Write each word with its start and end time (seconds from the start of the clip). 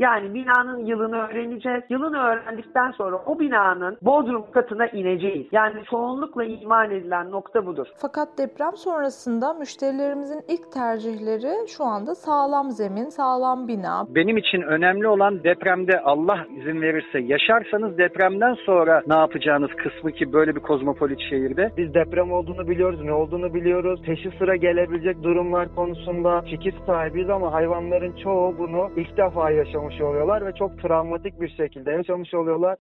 Yani 0.00 0.34
binanın 0.34 0.86
yılını 0.86 1.16
öğreneceğiz. 1.16 1.82
Yılını 1.88 2.18
öğrendikten 2.18 2.90
sonra 2.90 3.16
o 3.26 3.38
binanın 3.38 3.98
bodrum 4.02 4.44
katına 4.52 4.86
ineceğiz. 4.86 5.46
Yani 5.52 5.84
çoğunlukla 5.90 6.44
iman 6.44 6.90
edilen 6.90 7.30
nokta 7.30 7.66
budur. 7.66 7.86
Fakat 7.96 8.28
deprem 8.38 8.76
sonrasında 8.76 9.54
müşterilerimizin 9.54 10.42
ilk 10.48 10.72
tercihleri 10.72 11.68
şu 11.76 11.84
anda 11.84 12.14
sağlam 12.14 12.70
zemin, 12.70 13.08
sağlam 13.08 13.68
bina. 13.68 14.06
Benim 14.08 14.36
için 14.36 14.62
önemli 14.62 15.08
olan 15.08 15.44
depremde 15.44 16.00
Allah 16.00 16.38
izin 16.56 16.82
verirse 16.82 17.18
yaşarsanız 17.18 17.98
depremden 17.98 18.54
sonra 18.54 19.02
ne 19.06 19.14
yapacağınız 19.14 19.70
kısmı 19.70 20.12
ki 20.12 20.32
böyle 20.32 20.56
bir 20.56 20.60
kozmopolit 20.60 21.20
şehirde. 21.30 21.70
Biz 21.76 21.94
deprem 21.94 22.32
olduğunu 22.32 22.68
biliyoruz, 22.68 23.00
ne 23.02 23.12
olduğunu 23.12 23.54
biliyoruz. 23.54 24.02
Peşi 24.06 24.30
sıra 24.38 24.56
gelebilecek 24.56 25.22
durumlar 25.22 25.74
konusunda 25.74 26.40
fikir 26.40 26.74
sahibiyiz 26.86 27.30
ama 27.30 27.52
hayvanların 27.52 28.12
çoğu 28.22 28.58
bunu 28.58 28.90
ilk 28.96 29.16
defa 29.16 29.50
yaşamış 29.50 29.89
oluyorlar 30.00 30.46
ve 30.46 30.52
çok 30.54 30.82
travmatik 30.82 31.40
bir 31.40 31.48
şekilde 31.48 31.90
yaşamış 31.90 32.34
oluyorlar. 32.34 32.78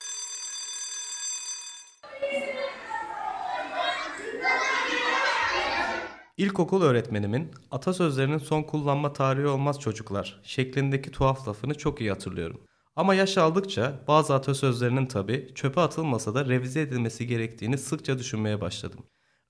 İlkokul 6.37 6.83
öğretmenimin 6.83 7.51
atasözlerinin 7.71 8.39
son 8.39 8.63
kullanma 8.63 9.13
tarihi 9.13 9.47
olmaz 9.47 9.81
çocuklar 9.81 10.41
şeklindeki 10.43 11.11
tuhaf 11.11 11.49
lafını 11.49 11.75
çok 11.75 12.01
iyi 12.01 12.11
hatırlıyorum. 12.11 12.61
Ama 12.97 13.15
yaş 13.15 13.39
aldıkça 13.39 13.93
bazı 14.09 14.35
atasözlerinin 14.35 15.07
tabi 15.07 15.49
çöpe 15.55 15.81
atılmasa 15.81 16.35
da 16.35 16.45
revize 16.45 16.81
edilmesi 16.81 17.27
gerektiğini 17.27 17.79
sıkça 17.79 18.19
düşünmeye 18.19 18.61
başladım. 18.61 19.01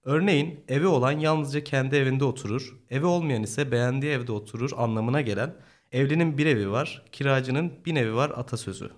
Örneğin 0.04 0.64
evi 0.68 0.86
olan 0.86 1.12
yalnızca 1.12 1.64
kendi 1.64 1.96
evinde 1.96 2.24
oturur, 2.24 2.76
evi 2.90 3.06
olmayan 3.06 3.42
ise 3.42 3.72
beğendiği 3.72 4.12
evde 4.12 4.32
oturur 4.32 4.70
anlamına 4.76 5.20
gelen 5.20 5.54
evlinin 5.92 6.38
bir 6.38 6.46
evi 6.46 6.70
var, 6.70 7.02
kiracının 7.12 7.72
bin 7.86 7.96
evi 7.96 8.14
var 8.14 8.30
atasözü. 8.30 8.90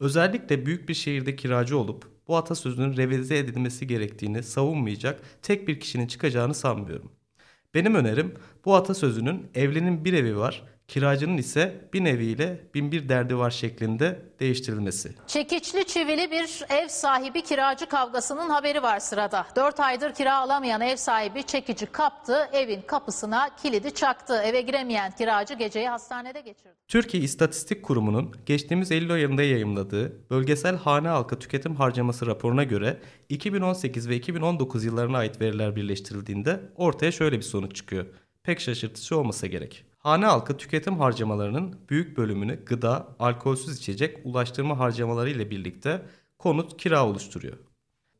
Özellikle 0.00 0.66
büyük 0.66 0.88
bir 0.88 0.94
şehirde 0.94 1.36
kiracı 1.36 1.78
olup 1.78 2.12
bu 2.28 2.36
atasözünün 2.36 2.96
revize 2.96 3.38
edilmesi 3.38 3.86
gerektiğini 3.86 4.42
savunmayacak 4.42 5.20
tek 5.42 5.68
bir 5.68 5.80
kişinin 5.80 6.06
çıkacağını 6.06 6.54
sanmıyorum. 6.54 7.12
Benim 7.74 7.94
önerim 7.94 8.34
bu 8.64 8.74
atasözünün 8.74 9.50
evlinin 9.54 10.04
bir 10.04 10.12
evi 10.12 10.36
var, 10.36 10.64
kiracının 10.92 11.36
ise 11.36 11.80
bin 11.92 12.04
eviyle 12.04 12.60
bin 12.74 12.92
bir 12.92 13.08
derdi 13.08 13.38
var 13.38 13.50
şeklinde 13.50 14.22
değiştirilmesi. 14.40 15.14
Çekiçli 15.26 15.86
çivili 15.86 16.30
bir 16.30 16.64
ev 16.70 16.88
sahibi 16.88 17.42
kiracı 17.42 17.86
kavgasının 17.86 18.50
haberi 18.50 18.82
var 18.82 19.00
sırada. 19.00 19.46
4 19.56 19.80
aydır 19.80 20.14
kira 20.14 20.36
alamayan 20.36 20.80
ev 20.80 20.96
sahibi 20.96 21.42
çekici 21.42 21.86
kaptı, 21.86 22.48
evin 22.52 22.80
kapısına 22.80 23.56
kilidi 23.62 23.94
çaktı. 23.94 24.42
Eve 24.44 24.60
giremeyen 24.60 25.10
kiracı 25.10 25.54
geceyi 25.54 25.88
hastanede 25.88 26.40
geçirdi. 26.40 26.74
Türkiye 26.88 27.22
İstatistik 27.22 27.82
Kurumu'nun 27.82 28.36
geçtiğimiz 28.46 28.92
Eylül 28.92 29.12
ayında 29.12 29.42
yayımladığı 29.42 30.30
Bölgesel 30.30 30.76
Hane 30.76 31.08
Halkı 31.08 31.38
Tüketim 31.38 31.76
Harcaması 31.76 32.26
raporuna 32.26 32.64
göre 32.64 32.98
2018 33.28 34.08
ve 34.08 34.16
2019 34.16 34.84
yıllarına 34.84 35.18
ait 35.18 35.40
veriler 35.40 35.76
birleştirildiğinde 35.76 36.60
ortaya 36.76 37.12
şöyle 37.12 37.36
bir 37.36 37.42
sonuç 37.42 37.76
çıkıyor. 37.76 38.06
Pek 38.42 38.60
şaşırtıcı 38.60 39.18
olmasa 39.18 39.46
gerek. 39.46 39.91
Hane 40.02 40.26
halkı 40.26 40.56
tüketim 40.56 40.98
harcamalarının 40.98 41.76
büyük 41.90 42.16
bölümünü 42.16 42.64
gıda, 42.64 43.08
alkolsüz 43.18 43.78
içecek, 43.78 44.18
ulaştırma 44.24 44.78
harcamaları 44.78 45.30
ile 45.30 45.50
birlikte 45.50 46.02
konut, 46.38 46.76
kira 46.76 47.06
oluşturuyor. 47.06 47.56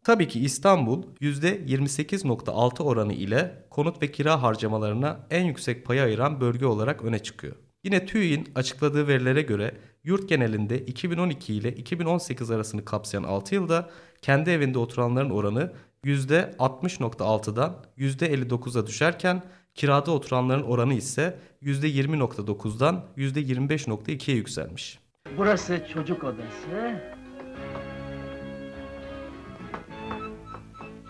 Tabii 0.04 0.28
ki 0.28 0.40
İstanbul 0.40 1.02
%28.6 1.20 2.82
oranı 2.82 3.12
ile 3.12 3.66
konut 3.70 4.02
ve 4.02 4.12
kira 4.12 4.42
harcamalarına 4.42 5.26
en 5.30 5.44
yüksek 5.44 5.86
payı 5.86 6.02
ayıran 6.02 6.40
bölge 6.40 6.66
olarak 6.66 7.02
öne 7.04 7.18
çıkıyor. 7.18 7.56
Yine 7.84 8.06
TÜİ'nin 8.06 8.48
açıkladığı 8.54 9.08
verilere 9.08 9.42
göre 9.42 9.74
yurt 10.04 10.28
genelinde 10.28 10.78
2012 10.78 11.54
ile 11.54 11.72
2018 11.74 12.50
arasını 12.50 12.84
kapsayan 12.84 13.22
6 13.22 13.54
yılda 13.54 13.90
kendi 14.22 14.50
evinde 14.50 14.78
oturanların 14.78 15.30
oranı 15.30 15.72
%60.6'dan 16.04 17.84
%59'a 17.98 18.86
düşerken 18.86 19.42
kirada 19.74 20.10
oturanların 20.10 20.62
oranı 20.62 20.94
ise 20.94 21.38
%20.9'dan 21.62 23.04
%25.2'ye 23.16 24.36
yükselmiş. 24.36 24.98
Burası 25.36 25.86
çocuk 25.94 26.24
odası. 26.24 27.00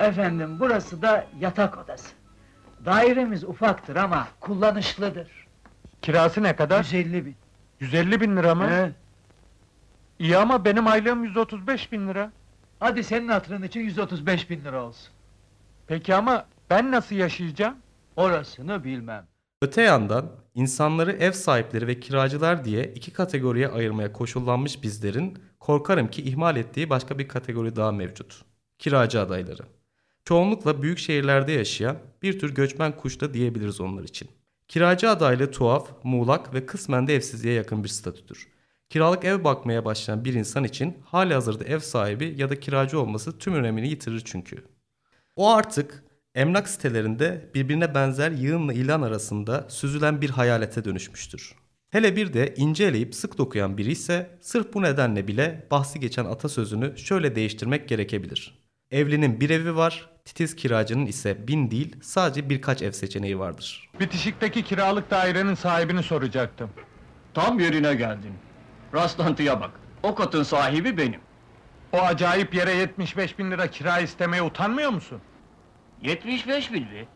Efendim 0.01 0.57
burası 0.61 1.03
da 1.03 1.27
yatak 1.41 1.79
odası. 1.79 2.09
Dairemiz 2.85 3.45
ufaktır 3.45 3.97
ama 3.97 4.29
kullanışlıdır. 4.41 5.29
Kirası 6.03 6.43
ne 6.43 6.57
kadar? 6.57 6.79
150 6.85 7.27
bin. 7.27 7.37
150 7.81 8.21
bin 8.21 8.37
lira 8.37 8.55
mı? 8.55 8.71
He? 8.71 8.93
İyi 10.19 10.37
ama 10.37 10.65
benim 10.65 10.87
aylığım 10.87 11.25
135 11.25 11.93
bin 11.93 12.09
lira. 12.09 12.33
Hadi 12.81 13.05
senin 13.05 13.29
hatırın 13.29 13.63
için 13.63 13.81
135 13.81 14.51
bin 14.51 14.65
lira 14.65 14.85
olsun. 14.85 15.09
Peki 15.87 16.15
ama 16.15 16.45
ben 16.71 16.91
nasıl 16.91 17.17
yaşayacağım? 17.17 17.75
Orasını 18.17 18.85
bilmem. 18.85 19.27
Öte 19.63 19.83
yandan 19.83 20.31
insanları 20.55 21.13
ev 21.13 21.33
sahipleri 21.33 21.87
ve 21.87 22.01
kiracılar 22.01 22.65
diye 22.65 22.85
iki 22.85 23.13
kategoriye 23.13 23.69
ayırmaya 23.69 24.13
koşullanmış 24.13 24.83
bizlerin 24.83 25.39
korkarım 25.61 26.09
ki 26.09 26.23
ihmal 26.23 26.57
ettiği 26.57 26.91
başka 26.91 27.19
bir 27.19 27.29
kategori 27.29 27.77
daha 27.77 27.93
mevcut. 27.93 28.45
Kiracı 28.79 29.21
adayları. 29.21 29.63
Çoğunlukla 30.25 30.83
büyük 30.83 30.99
şehirlerde 30.99 31.53
yaşayan 31.53 31.97
bir 32.23 32.39
tür 32.39 32.55
göçmen 32.55 32.97
kuş 32.97 33.21
da 33.21 33.35
diyebiliriz 33.35 33.81
onlar 33.81 34.05
için. 34.05 34.29
Kiracı 34.69 35.11
adaylığı 35.11 35.51
tuhaf, 35.51 35.89
muğlak 36.03 36.55
ve 36.55 36.67
kısmen 36.67 37.07
de 37.07 37.15
evsizliğe 37.15 37.55
yakın 37.55 37.85
bir 37.85 37.89
statüdür. 37.89 38.49
Kiralık 38.89 39.25
ev 39.25 39.45
bakmaya 39.45 39.85
başlayan 39.85 40.25
bir 40.25 40.35
insan 40.35 40.65
için 40.65 40.97
hali 41.05 41.35
hazırda 41.35 41.65
ev 41.65 41.79
sahibi 41.79 42.35
ya 42.39 42.51
da 42.51 42.61
kiracı 42.61 43.01
olması 43.01 43.39
tüm 43.39 43.55
önemini 43.55 43.89
yitirir 43.89 44.23
çünkü. 44.25 44.65
O 45.37 45.51
artık 45.51 46.05
emlak 46.35 46.69
sitelerinde 46.69 47.51
birbirine 47.55 47.95
benzer 47.95 48.31
yığınla 48.31 48.73
ilan 48.73 49.03
arasında 49.03 49.67
süzülen 49.69 50.21
bir 50.21 50.31
hayalete 50.31 50.85
dönüşmüştür. 50.85 51.55
Hele 51.91 52.17
bir 52.17 52.33
de 52.33 52.55
ince 52.57 52.85
eleyip 52.85 53.15
sık 53.15 53.39
dokuyan 53.39 53.79
biri 53.79 53.91
ise 53.91 54.39
sırf 54.41 54.75
bu 54.75 54.83
nedenle 54.83 55.29
bile 55.29 55.67
bahsi 55.71 56.01
geçen 56.01 56.25
atasözünü 56.25 56.99
şöyle 56.99 57.35
değiştirmek 57.35 57.89
gerekebilir. 57.89 58.59
Evlinin 58.91 59.41
bir 59.41 59.51
evi 59.51 59.77
var, 59.77 60.11
titiz 60.25 60.57
kiracının 60.57 61.07
ise 61.07 61.49
bin 61.49 61.71
değil 61.71 61.97
sadece 62.03 62.51
birkaç 62.51 62.83
ev 62.83 62.93
seçeneği 62.93 63.39
vardır. 63.39 63.91
Bitişikteki 64.01 64.63
kiralık 64.65 65.11
dairenin 65.11 65.55
sahibini 65.55 66.03
soracaktım. 66.03 66.71
Tam 67.35 67.61
yerine 67.61 67.95
geldin. 67.95 68.33
Rastlantıya 68.95 69.61
bak. 69.61 69.71
O 70.03 70.15
katın 70.15 70.43
sahibi 70.43 70.97
benim. 70.97 71.21
O 71.93 71.99
acayip 72.01 72.55
yere 72.55 72.75
75 72.75 73.39
bin 73.39 73.51
lira 73.51 73.67
kira 73.67 73.99
istemeye 73.99 74.43
utanmıyor 74.43 74.91
musun? 74.91 75.21
75 76.03 76.73
bin 76.73 76.83
mi? 76.83 77.07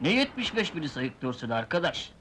Ne 0.00 0.10
75 0.10 0.74
bini 0.76 0.88
sayıklıyorsun 0.88 1.50
arkadaş? 1.50 2.12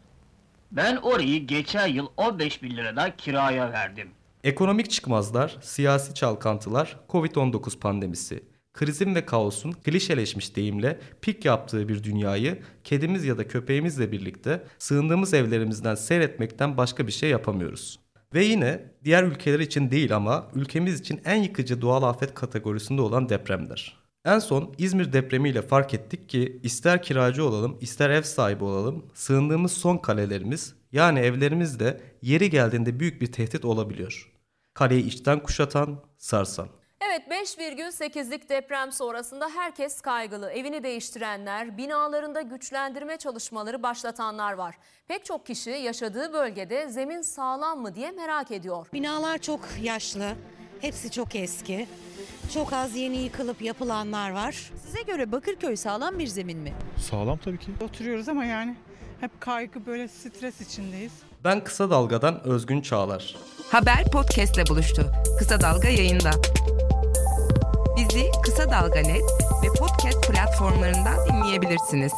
Ben 0.72 0.96
orayı 0.96 1.48
geçen 1.48 1.88
yıl 1.88 2.08
15 2.18 2.64
bin 2.64 2.78
liradan 2.78 3.12
kiraya 3.18 3.72
verdim. 3.72 4.10
Ekonomik 4.44 4.92
çıkmazlar, 4.92 5.58
siyasi 5.62 6.14
çalkantılar, 6.14 7.00
Covid-19 7.10 7.80
pandemisi, 7.80 8.44
krizin 8.74 9.16
ve 9.16 9.26
kaosun 9.26 9.72
klişeleşmiş 9.72 10.56
deyimle 10.56 11.00
pik 11.22 11.46
yaptığı 11.46 11.90
bir 11.90 12.04
dünyayı 12.04 12.62
kedimiz 12.84 13.26
ya 13.26 13.38
da 13.38 13.48
köpeğimizle 13.48 14.12
birlikte 14.12 14.64
sığındığımız 14.78 15.34
evlerimizden 15.34 15.96
seyretmekten 15.96 16.78
başka 16.78 17.08
bir 17.08 17.12
şey 17.12 17.30
yapamıyoruz. 17.30 18.00
Ve 18.34 18.44
yine 18.44 18.82
diğer 19.04 19.24
ülkeler 19.24 19.60
için 19.60 19.92
değil 19.92 20.16
ama 20.16 20.48
ülkemiz 20.56 21.00
için 21.00 21.22
en 21.26 21.44
yıkıcı 21.44 21.82
doğal 21.82 22.04
afet 22.04 22.34
kategorisinde 22.34 23.02
olan 23.02 23.30
depremler. 23.30 23.99
En 24.26 24.40
son 24.40 24.76
İzmir 24.78 25.14
depremiyle 25.14 25.62
fark 25.62 25.94
ettik 25.94 26.30
ki 26.30 26.60
ister 26.64 27.04
kiracı 27.04 27.46
olalım 27.46 27.78
ister 27.82 28.10
ev 28.10 28.22
sahibi 28.22 28.64
olalım 28.64 29.06
sığındığımız 29.14 29.72
son 29.72 29.98
kalelerimiz 29.98 30.76
yani 30.92 31.20
evlerimiz 31.20 31.80
de 31.80 32.02
yeri 32.22 32.50
geldiğinde 32.50 33.00
büyük 33.00 33.22
bir 33.22 33.32
tehdit 33.32 33.66
olabiliyor. 33.66 34.32
Kaleyi 34.74 35.06
içten 35.06 35.40
kuşatan, 35.44 36.04
sarsan. 36.18 36.68
Evet 37.02 37.22
5,8'lik 37.28 38.50
deprem 38.50 38.92
sonrasında 38.92 39.50
herkes 39.50 40.02
kaygılı. 40.02 40.52
Evini 40.52 40.84
değiştirenler, 40.84 41.78
binalarında 41.78 42.42
güçlendirme 42.42 43.18
çalışmaları 43.18 43.84
başlatanlar 43.84 44.54
var. 44.54 44.76
Pek 45.08 45.26
çok 45.26 45.46
kişi 45.46 45.70
yaşadığı 45.70 46.34
bölgede 46.34 46.90
zemin 46.90 47.22
sağlam 47.22 47.82
mı 47.82 47.96
diye 47.96 48.12
merak 48.12 48.52
ediyor. 48.52 48.88
Binalar 48.94 49.38
çok 49.38 49.60
yaşlı, 49.82 50.32
hepsi 50.82 51.12
çok 51.12 51.36
eski. 51.36 51.88
Çok 52.54 52.74
az 52.74 52.96
yeni 52.96 53.18
yıkılıp 53.18 53.62
yapılanlar 53.62 54.30
var. 54.32 54.72
Size 54.86 55.02
göre 55.02 55.32
Bakırköy 55.32 55.76
sağlam 55.76 56.20
bir 56.20 56.28
zemin 56.28 56.58
mi? 56.58 56.74
Sağlam 56.98 57.38
tabii 57.38 57.58
ki. 57.58 57.72
Oturuyoruz 57.84 58.30
ama 58.30 58.46
yani 58.46 58.76
hep 59.20 59.42
kaygı 59.42 59.86
böyle 59.86 60.08
stres 60.08 60.62
içindeyiz. 60.62 61.12
Ben 61.44 61.64
Kısa 61.64 61.90
Dalga'dan 61.90 62.48
Özgün 62.48 62.82
Çağlar. 62.82 63.36
Haber 63.72 64.06
podcastle 64.12 64.64
buluştu. 64.70 65.12
Kısa 65.40 65.62
Dalga 65.62 65.88
yayında. 65.88 66.32
Bizi 67.98 68.26
Kısa 68.44 68.72
Dalga 68.72 69.00
Net 69.00 69.24
ve 69.64 69.68
podcast 69.80 70.28
platformlarından 70.32 71.18
dinleyebilirsiniz. 71.30 72.14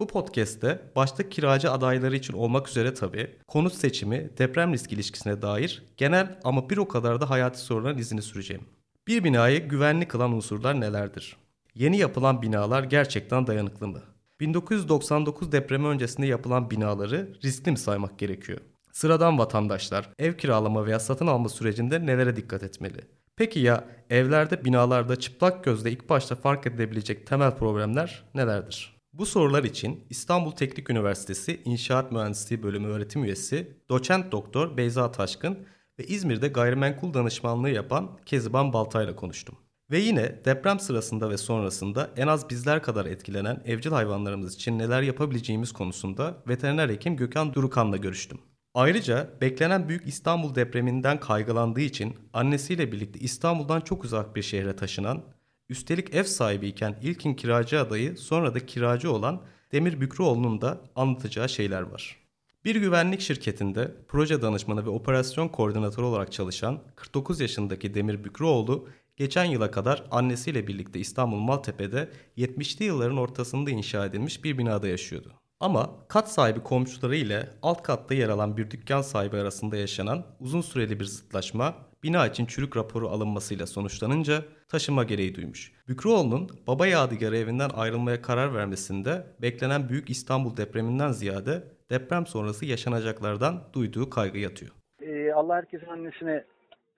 Bu 0.00 0.06
podcast'te 0.06 0.82
başta 0.96 1.28
kiracı 1.28 1.70
adayları 1.72 2.16
için 2.16 2.32
olmak 2.32 2.68
üzere 2.68 2.94
tabii 2.94 3.36
konut 3.48 3.74
seçimi, 3.74 4.30
deprem 4.38 4.72
risk 4.72 4.92
ilişkisine 4.92 5.42
dair 5.42 5.82
genel 5.96 6.38
ama 6.44 6.70
bir 6.70 6.76
o 6.76 6.88
kadar 6.88 7.20
da 7.20 7.30
hayati 7.30 7.58
soruların 7.58 7.98
izini 7.98 8.22
süreceğim. 8.22 8.64
Bir 9.08 9.24
binayı 9.24 9.68
güvenli 9.68 10.08
kılan 10.08 10.32
unsurlar 10.32 10.80
nelerdir? 10.80 11.36
Yeni 11.74 11.98
yapılan 11.98 12.42
binalar 12.42 12.82
gerçekten 12.82 13.46
dayanıklı 13.46 13.88
mı? 13.88 14.02
1999 14.40 15.52
depremi 15.52 15.86
öncesinde 15.86 16.26
yapılan 16.26 16.70
binaları 16.70 17.38
riskli 17.44 17.70
mi 17.70 17.78
saymak 17.78 18.18
gerekiyor? 18.18 18.58
Sıradan 18.92 19.38
vatandaşlar 19.38 20.10
ev 20.18 20.32
kiralama 20.34 20.86
veya 20.86 21.00
satın 21.00 21.26
alma 21.26 21.48
sürecinde 21.48 22.06
nelere 22.06 22.36
dikkat 22.36 22.62
etmeli? 22.62 23.00
Peki 23.36 23.60
ya 23.60 23.84
evlerde, 24.10 24.64
binalarda 24.64 25.16
çıplak 25.16 25.64
gözle 25.64 25.90
ilk 25.90 26.08
başta 26.08 26.36
fark 26.36 26.66
edilebilecek 26.66 27.26
temel 27.26 27.56
problemler 27.56 28.24
nelerdir? 28.34 28.96
Bu 29.12 29.26
sorular 29.26 29.64
için 29.64 30.04
İstanbul 30.10 30.50
Teknik 30.50 30.90
Üniversitesi 30.90 31.62
İnşaat 31.64 32.12
Mühendisliği 32.12 32.62
Bölümü 32.62 32.88
öğretim 32.88 33.24
üyesi 33.24 33.76
doçent 33.90 34.32
doktor 34.32 34.76
Beyza 34.76 35.12
Taşkın 35.12 35.58
ve 36.02 36.06
İzmir'de 36.06 36.48
gayrimenkul 36.48 37.14
danışmanlığı 37.14 37.70
yapan 37.70 38.10
Keziban 38.26 38.72
Baltay'la 38.72 39.16
konuştum. 39.16 39.54
Ve 39.90 39.98
yine 39.98 40.44
deprem 40.44 40.80
sırasında 40.80 41.30
ve 41.30 41.36
sonrasında 41.36 42.10
en 42.16 42.26
az 42.26 42.50
bizler 42.50 42.82
kadar 42.82 43.06
etkilenen 43.06 43.62
evcil 43.64 43.90
hayvanlarımız 43.90 44.54
için 44.54 44.78
neler 44.78 45.02
yapabileceğimiz 45.02 45.72
konusunda 45.72 46.34
veteriner 46.48 46.88
hekim 46.88 47.16
Gökhan 47.16 47.54
Durukan'la 47.54 47.96
görüştüm. 47.96 48.38
Ayrıca 48.74 49.30
beklenen 49.40 49.88
büyük 49.88 50.08
İstanbul 50.08 50.54
depreminden 50.54 51.20
kaygılandığı 51.20 51.80
için 51.80 52.16
annesiyle 52.32 52.92
birlikte 52.92 53.18
İstanbul'dan 53.18 53.80
çok 53.80 54.04
uzak 54.04 54.36
bir 54.36 54.42
şehre 54.42 54.76
taşınan, 54.76 55.22
üstelik 55.68 56.14
ev 56.14 56.24
sahibiyken 56.24 56.98
ilkin 57.02 57.34
kiracı 57.34 57.80
adayı 57.80 58.16
sonra 58.16 58.54
da 58.54 58.66
kiracı 58.66 59.12
olan 59.12 59.42
Demir 59.72 60.00
Bükrüoğlu'nun 60.00 60.60
da 60.60 60.80
anlatacağı 60.96 61.48
şeyler 61.48 61.82
var. 61.82 62.21
Bir 62.64 62.76
güvenlik 62.76 63.20
şirketinde 63.20 63.94
proje 64.08 64.42
danışmanı 64.42 64.84
ve 64.84 64.90
operasyon 64.90 65.48
koordinatörü 65.48 66.06
olarak 66.06 66.32
çalışan 66.32 66.80
49 66.96 67.40
yaşındaki 67.40 67.94
Demir 67.94 68.24
Bükrüoğlu 68.24 68.88
geçen 69.16 69.44
yıla 69.44 69.70
kadar 69.70 70.04
annesiyle 70.10 70.66
birlikte 70.66 71.00
İstanbul 71.00 71.38
Maltepe'de 71.38 72.10
70'li 72.36 72.84
yılların 72.84 73.16
ortasında 73.16 73.70
inşa 73.70 74.06
edilmiş 74.06 74.44
bir 74.44 74.58
binada 74.58 74.88
yaşıyordu. 74.88 75.32
Ama 75.60 75.90
kat 76.08 76.32
sahibi 76.32 76.60
komşuları 76.60 77.16
ile 77.16 77.50
alt 77.62 77.82
katta 77.82 78.14
yer 78.14 78.28
alan 78.28 78.56
bir 78.56 78.70
dükkan 78.70 79.02
sahibi 79.02 79.36
arasında 79.36 79.76
yaşanan 79.76 80.26
uzun 80.40 80.60
süreli 80.60 81.00
bir 81.00 81.04
zıtlaşma 81.04 81.74
bina 82.02 82.26
için 82.26 82.46
çürük 82.46 82.76
raporu 82.76 83.08
alınmasıyla 83.08 83.66
sonuçlanınca 83.66 84.44
taşıma 84.68 85.04
gereği 85.04 85.34
duymuş. 85.34 85.72
Bükrüoğlu'nun 85.88 86.50
baba 86.66 86.86
yadigarı 86.86 87.36
evinden 87.36 87.70
ayrılmaya 87.74 88.22
karar 88.22 88.54
vermesinde 88.54 89.26
beklenen 89.42 89.88
büyük 89.88 90.10
İstanbul 90.10 90.56
depreminden 90.56 91.12
ziyade 91.12 91.64
deprem 91.92 92.26
sonrası 92.26 92.66
yaşanacaklardan 92.66 93.54
duyduğu 93.72 94.10
kaygı 94.10 94.38
yatıyor. 94.38 94.72
Ee, 95.02 95.32
Allah 95.32 95.56
herkesin 95.56 95.86
annesine 95.86 96.44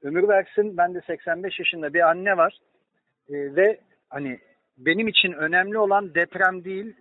ömür 0.02 0.28
versin. 0.28 0.76
Ben 0.76 0.94
de 0.94 1.00
85 1.06 1.58
yaşında 1.58 1.94
bir 1.94 2.10
anne 2.10 2.36
var. 2.36 2.58
Ee, 3.28 3.56
ve 3.56 3.80
hani 4.10 4.38
benim 4.78 5.08
için 5.08 5.32
önemli 5.32 5.78
olan 5.78 6.14
deprem 6.14 6.64
değil, 6.64 6.94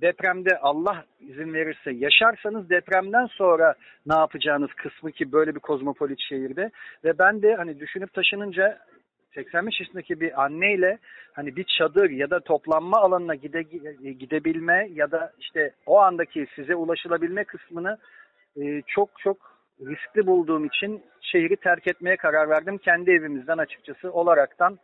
depremde 0.00 0.58
Allah 0.58 1.04
izin 1.20 1.54
verirse 1.54 1.90
yaşarsanız 1.90 2.70
depremden 2.70 3.26
sonra 3.26 3.74
ne 4.06 4.18
yapacağınız 4.18 4.70
kısmı 4.72 5.12
ki 5.12 5.32
böyle 5.32 5.54
bir 5.54 5.60
kozmopolit 5.60 6.20
şehirde 6.20 6.70
ve 7.04 7.18
ben 7.18 7.42
de 7.42 7.54
hani 7.54 7.80
düşünüp 7.80 8.12
taşınınca 8.12 8.78
85 9.34 9.80
yaşındaki 9.80 10.20
bir 10.20 10.44
anneyle 10.44 10.98
hani 11.32 11.56
bir 11.56 11.64
çadır 11.78 12.10
ya 12.10 12.30
da 12.30 12.40
toplanma 12.40 13.00
alanına 13.00 13.34
gide, 13.34 13.62
gidebilme 14.12 14.88
ya 14.92 15.10
da 15.10 15.32
işte 15.38 15.74
o 15.86 15.98
andaki 15.98 16.46
size 16.54 16.74
ulaşılabilme 16.74 17.44
kısmını 17.44 17.98
e, 18.56 18.82
çok 18.86 19.08
çok 19.18 19.36
riskli 19.80 20.26
bulduğum 20.26 20.64
için 20.64 21.02
şehri 21.20 21.56
terk 21.56 21.86
etmeye 21.86 22.16
karar 22.16 22.48
verdim. 22.48 22.78
Kendi 22.78 23.10
evimizden 23.10 23.58
açıkçası 23.58 24.12
olaraktan 24.12 24.78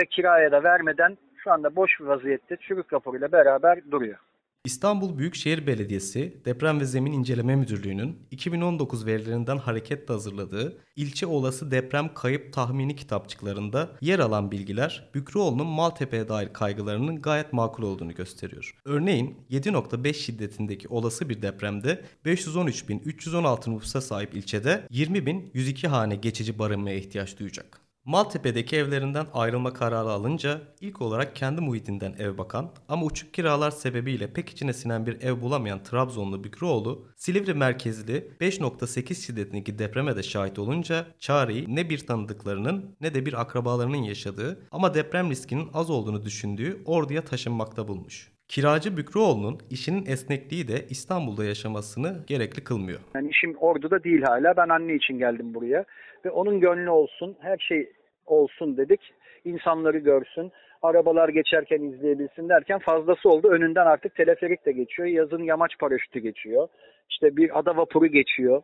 ve 0.00 0.06
kiraya 0.06 0.52
da 0.52 0.62
vermeden 0.62 1.18
şu 1.36 1.52
anda 1.52 1.76
boş 1.76 2.00
bir 2.00 2.04
vaziyette 2.04 2.56
çürük 2.56 2.92
raporuyla 2.92 3.32
beraber 3.32 3.90
duruyor. 3.90 4.18
İstanbul 4.64 5.18
Büyükşehir 5.18 5.66
Belediyesi 5.66 6.42
Deprem 6.44 6.80
ve 6.80 6.84
Zemin 6.84 7.12
İnceleme 7.12 7.56
Müdürlüğü'nün 7.56 8.18
2019 8.30 9.06
verilerinden 9.06 9.56
hareketle 9.56 10.14
hazırladığı 10.14 10.78
ilçe 10.96 11.26
olası 11.26 11.70
deprem 11.70 12.14
kayıp 12.14 12.52
tahmini 12.52 12.96
kitapçıklarında 12.96 13.90
yer 14.00 14.18
alan 14.18 14.50
bilgiler 14.50 15.10
Bükrüoğlu'nun 15.14 15.66
Maltepe'ye 15.66 16.28
dair 16.28 16.52
kaygılarının 16.52 17.22
gayet 17.22 17.52
makul 17.52 17.82
olduğunu 17.82 18.14
gösteriyor. 18.14 18.78
Örneğin 18.84 19.36
7.5 19.50 20.14
şiddetindeki 20.14 20.88
olası 20.88 21.28
bir 21.28 21.42
depremde 21.42 22.04
513.316 22.24 23.74
nüfusa 23.74 24.00
sahip 24.00 24.34
ilçede 24.34 24.86
20.102 24.90 25.88
hane 25.88 26.16
geçici 26.16 26.58
barınmaya 26.58 26.96
ihtiyaç 26.96 27.38
duyacak. 27.38 27.87
Maltepe'deki 28.08 28.76
evlerinden 28.76 29.26
ayrılma 29.34 29.72
kararı 29.72 30.08
alınca 30.08 30.60
ilk 30.80 31.02
olarak 31.02 31.36
kendi 31.36 31.60
muhitinden 31.60 32.12
ev 32.18 32.38
bakan 32.38 32.70
ama 32.88 33.04
uçuk 33.06 33.34
kiralar 33.34 33.70
sebebiyle 33.70 34.32
pek 34.32 34.48
içine 34.48 34.72
sinen 34.72 35.06
bir 35.06 35.22
ev 35.22 35.40
bulamayan 35.40 35.82
Trabzonlu 35.82 36.44
Bükrüoğlu, 36.44 37.06
Silivri 37.16 37.54
merkezli 37.54 38.30
5.8 38.40 39.14
şiddetindeki 39.26 39.78
depreme 39.78 40.16
de 40.16 40.22
şahit 40.22 40.58
olunca 40.58 41.06
çareyi 41.18 41.76
ne 41.76 41.90
bir 41.90 42.06
tanıdıklarının 42.06 42.96
ne 43.00 43.14
de 43.14 43.26
bir 43.26 43.40
akrabalarının 43.40 44.02
yaşadığı 44.02 44.60
ama 44.70 44.94
deprem 44.94 45.30
riskinin 45.30 45.68
az 45.74 45.90
olduğunu 45.90 46.24
düşündüğü 46.24 46.76
Ordu'ya 46.84 47.24
taşınmakta 47.24 47.88
bulmuş. 47.88 48.32
Kiracı 48.48 48.96
Bükrüoğlu'nun 48.96 49.58
işinin 49.70 50.06
esnekliği 50.06 50.68
de 50.68 50.86
İstanbul'da 50.90 51.44
yaşamasını 51.44 52.24
gerekli 52.26 52.64
kılmıyor. 52.64 53.00
Yani 53.14 53.30
işim 53.30 53.56
Ordu'da 53.56 54.04
değil 54.04 54.22
hala. 54.22 54.56
Ben 54.56 54.68
anne 54.68 54.94
için 54.94 55.18
geldim 55.18 55.54
buraya. 55.54 55.84
Ve 56.24 56.30
onun 56.30 56.60
gönlü 56.60 56.90
olsun, 56.90 57.36
her 57.40 57.58
şey 57.58 57.92
olsun 58.30 58.76
dedik. 58.76 59.00
İnsanları 59.44 59.98
görsün, 59.98 60.52
arabalar 60.82 61.28
geçerken 61.28 61.82
izleyebilsin 61.82 62.48
derken 62.48 62.78
fazlası 62.78 63.28
oldu. 63.28 63.48
Önünden 63.48 63.86
artık 63.86 64.14
teleferik 64.14 64.66
de 64.66 64.72
geçiyor. 64.72 65.08
Yazın 65.08 65.42
yamaç 65.42 65.78
paraşütü 65.78 66.18
geçiyor. 66.18 66.68
İşte 67.10 67.36
bir 67.36 67.58
ada 67.58 67.76
vapuru 67.76 68.06
geçiyor. 68.06 68.62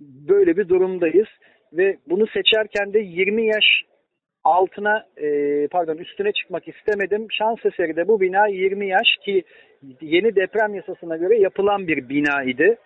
Böyle 0.00 0.56
bir 0.56 0.68
durumdayız. 0.68 1.28
Ve 1.72 1.96
bunu 2.06 2.26
seçerken 2.26 2.92
de 2.92 2.98
20 2.98 3.46
yaş 3.46 3.64
altına 4.44 5.06
e, 5.16 5.28
pardon 5.68 5.96
üstüne 5.96 6.32
çıkmak 6.32 6.68
istemedim. 6.68 7.26
Şans 7.30 7.58
eseri 7.64 7.96
de 7.96 8.08
bu 8.08 8.20
bina 8.20 8.46
20 8.46 8.88
yaş 8.88 9.08
ki 9.24 9.44
yeni 10.00 10.36
deprem 10.36 10.74
yasasına 10.74 11.16
göre 11.16 11.38
yapılan 11.38 11.88
bir 11.88 12.08
bina 12.08 12.42
idi. 12.42 12.76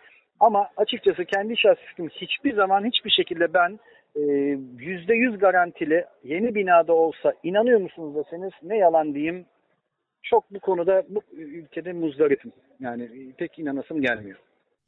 Ama 0.41 0.69
açıkçası 0.77 1.25
kendi 1.25 1.57
şahsım 1.57 2.09
hiçbir 2.09 2.55
zaman 2.55 2.85
hiçbir 2.85 3.11
şekilde 3.11 3.55
ben 3.55 3.79
yüzde 4.79 5.15
yüz 5.15 5.39
garantili 5.39 6.05
yeni 6.25 6.55
binada 6.55 6.93
olsa 6.93 7.33
inanıyor 7.43 7.81
musunuz 7.81 8.15
deseniz 8.15 8.53
ne 8.63 8.77
yalan 8.77 9.15
diyeyim 9.15 9.47
çok 10.23 10.51
bu 10.51 10.61
konuda 10.61 11.03
bu 11.09 11.23
ülkede 11.33 11.93
muzdaripim. 11.93 12.53
Yani 12.81 13.09
pek 13.37 13.59
inanasım 13.59 14.01
gelmiyor. 14.01 14.39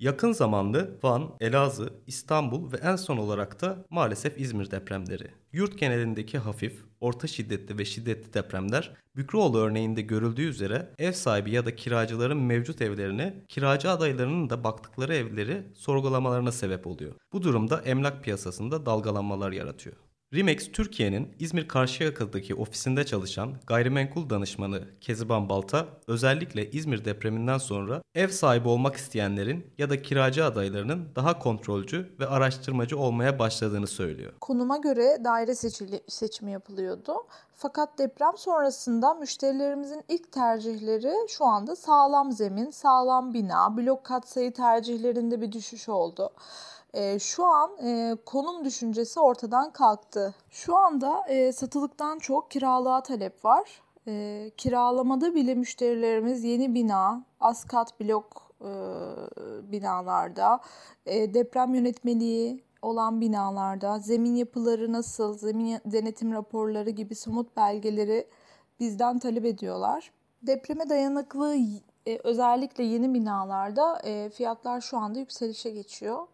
Yakın 0.00 0.32
zamanlı 0.32 0.98
Van, 1.02 1.30
Elazığ, 1.40 1.92
İstanbul 2.06 2.72
ve 2.72 2.76
en 2.76 2.96
son 2.96 3.16
olarak 3.16 3.62
da 3.62 3.84
maalesef 3.90 4.40
İzmir 4.40 4.70
depremleri. 4.70 5.26
Yurt 5.52 5.78
genelindeki 5.78 6.38
hafif, 6.38 6.84
orta 7.00 7.26
şiddetli 7.26 7.78
ve 7.78 7.84
şiddetli 7.84 8.34
depremler 8.34 8.94
Bükrüoğlu 9.16 9.58
örneğinde 9.58 10.02
görüldüğü 10.02 10.48
üzere 10.48 10.90
ev 10.98 11.12
sahibi 11.12 11.50
ya 11.50 11.66
da 11.66 11.76
kiracıların 11.76 12.38
mevcut 12.38 12.82
evlerini, 12.82 13.44
kiracı 13.48 13.90
adaylarının 13.90 14.50
da 14.50 14.64
baktıkları 14.64 15.14
evleri 15.14 15.62
sorgulamalarına 15.74 16.52
sebep 16.52 16.86
oluyor. 16.86 17.14
Bu 17.32 17.42
durumda 17.42 17.80
emlak 17.80 18.24
piyasasında 18.24 18.86
dalgalanmalar 18.86 19.52
yaratıyor. 19.52 19.96
Rimex 20.34 20.72
Türkiye'nin 20.72 21.34
İzmir 21.38 21.68
Karşıyaka'daki 21.68 22.54
ofisinde 22.54 23.06
çalışan 23.06 23.54
gayrimenkul 23.66 24.30
danışmanı 24.30 24.82
Keziban 25.00 25.48
Balta 25.48 25.86
özellikle 26.06 26.70
İzmir 26.70 27.04
depreminden 27.04 27.58
sonra 27.58 28.02
ev 28.14 28.28
sahibi 28.28 28.68
olmak 28.68 28.96
isteyenlerin 28.96 29.66
ya 29.78 29.90
da 29.90 30.02
kiracı 30.02 30.44
adaylarının 30.44 31.08
daha 31.16 31.38
kontrolcü 31.38 32.10
ve 32.20 32.26
araştırmacı 32.26 32.98
olmaya 32.98 33.38
başladığını 33.38 33.86
söylüyor. 33.86 34.32
Konuma 34.40 34.76
göre 34.76 35.18
daire 35.24 35.54
seçili, 35.54 36.00
seçimi 36.08 36.52
yapılıyordu. 36.52 37.14
Fakat 37.56 37.98
deprem 37.98 38.36
sonrasında 38.36 39.14
müşterilerimizin 39.14 40.04
ilk 40.08 40.32
tercihleri 40.32 41.12
şu 41.28 41.44
anda 41.44 41.76
sağlam 41.76 42.32
zemin, 42.32 42.70
sağlam 42.70 43.34
bina, 43.34 43.76
blok 43.76 44.04
katsayı 44.04 44.52
tercihlerinde 44.52 45.40
bir 45.40 45.52
düşüş 45.52 45.88
oldu. 45.88 46.30
E, 46.94 47.18
şu 47.18 47.46
an 47.46 47.70
e, 47.82 48.16
konum 48.26 48.64
düşüncesi 48.64 49.20
ortadan 49.20 49.72
kalktı. 49.72 50.34
Şu 50.50 50.76
anda 50.76 51.24
e, 51.28 51.52
satılıktan 51.52 52.18
çok 52.18 52.50
kiralığa 52.50 53.02
talep 53.02 53.44
var. 53.44 53.82
E, 54.06 54.50
kiralamada 54.56 55.34
bile 55.34 55.54
müşterilerimiz 55.54 56.44
yeni 56.44 56.74
bina, 56.74 57.24
az 57.40 57.64
kat 57.64 58.00
blok 58.00 58.52
e, 58.60 58.70
binalarda, 59.72 60.60
e, 61.06 61.34
deprem 61.34 61.74
yönetmeliği 61.74 62.64
olan 62.82 63.20
binalarda, 63.20 63.98
zemin 63.98 64.34
yapıları 64.34 64.92
nasıl, 64.92 65.38
zemin 65.38 65.78
denetim 65.84 66.32
raporları 66.32 66.90
gibi 66.90 67.14
somut 67.14 67.56
belgeleri 67.56 68.26
bizden 68.80 69.18
talep 69.18 69.44
ediyorlar. 69.44 70.12
Depreme 70.42 70.88
dayanıklı 70.88 71.56
E, 72.06 72.18
özellikle 72.24 72.84
yeni 72.84 73.14
binalarda 73.14 74.00
e, 74.04 74.30
fiyatlar 74.30 74.80
şu 74.80 74.98
anda 74.98 75.18
yükselişe 75.18 75.70
geçiyor. 75.70 76.26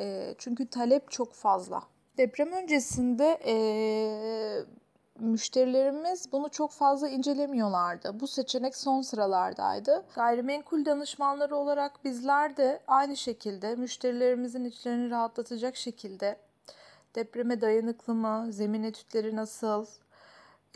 E, 0.00 0.34
çünkü 0.38 0.66
talep 0.70 1.10
çok 1.10 1.32
fazla. 1.32 1.82
Deprem 2.18 2.52
öncesinde 2.52 3.40
e, 3.46 3.54
müşterilerimiz 5.20 6.32
bunu 6.32 6.48
çok 6.48 6.72
fazla 6.72 7.08
incelemiyorlardı. 7.08 8.20
Bu 8.20 8.26
seçenek 8.26 8.76
son 8.76 9.00
sıralardaydı. 9.00 10.04
Gayrimenkul 10.14 10.84
danışmanları 10.84 11.56
olarak 11.56 12.04
bizler 12.04 12.56
de 12.56 12.80
aynı 12.86 13.16
şekilde 13.16 13.76
müşterilerimizin 13.76 14.64
içlerini 14.64 15.10
rahatlatacak 15.10 15.76
şekilde 15.76 16.36
depreme 17.14 17.60
dayanıklı 17.60 18.14
mı, 18.14 18.46
zemin 18.50 18.82
etütleri 18.82 19.36
nasıl, 19.36 19.86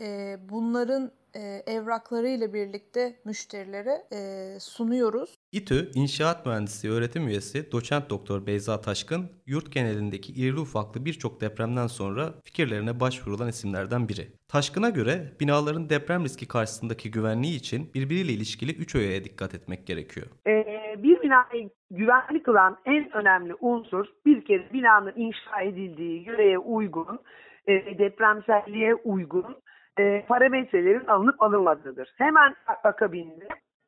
e, 0.01 0.37
bunların 0.49 1.11
e, 1.35 1.63
evrakları 1.67 2.27
ile 2.27 2.53
birlikte 2.53 3.15
müşterilere 3.25 4.07
e, 4.11 4.57
sunuyoruz. 4.59 5.42
İTÜ 5.53 5.91
İnşaat 5.95 6.45
Mühendisliği 6.45 6.93
öğretim 6.93 7.27
üyesi 7.27 7.71
doçent 7.71 8.09
doktor 8.09 8.47
Beyza 8.47 8.81
Taşkın, 8.81 9.31
yurt 9.45 9.71
genelindeki 9.71 10.33
irili 10.33 10.59
ufaklı 10.59 11.05
birçok 11.05 11.41
depremden 11.41 11.87
sonra 11.87 12.23
fikirlerine 12.43 12.99
başvurulan 12.99 13.47
isimlerden 13.47 14.09
biri. 14.09 14.27
Taşkın'a 14.47 14.89
göre 14.89 15.13
binaların 15.39 15.89
deprem 15.89 16.23
riski 16.23 16.47
karşısındaki 16.47 17.11
güvenliği 17.11 17.55
için 17.55 17.91
birbiriyle 17.95 18.31
ilişkili 18.31 18.71
üç 18.71 18.95
öğeye 18.95 19.23
dikkat 19.23 19.55
etmek 19.55 19.87
gerekiyor. 19.87 20.27
Ee, 20.47 20.95
bir 20.97 21.21
binayı 21.21 21.69
güvenli 21.91 22.43
kılan 22.43 22.77
en 22.85 23.11
önemli 23.11 23.53
unsur 23.59 24.05
bir 24.25 24.45
kere 24.45 24.73
binanın 24.73 25.13
inşa 25.15 25.61
edildiği 25.61 26.27
yöreye 26.27 26.57
uygun, 26.57 27.19
e, 27.67 27.73
depremselliğe 27.97 28.95
uygun 28.95 29.55
e, 29.99 30.25
parametrelerin 30.27 31.07
alınıp 31.07 31.41
alınmadığıdır. 31.41 32.13
Hemen 32.17 32.55
akabinde 32.83 33.47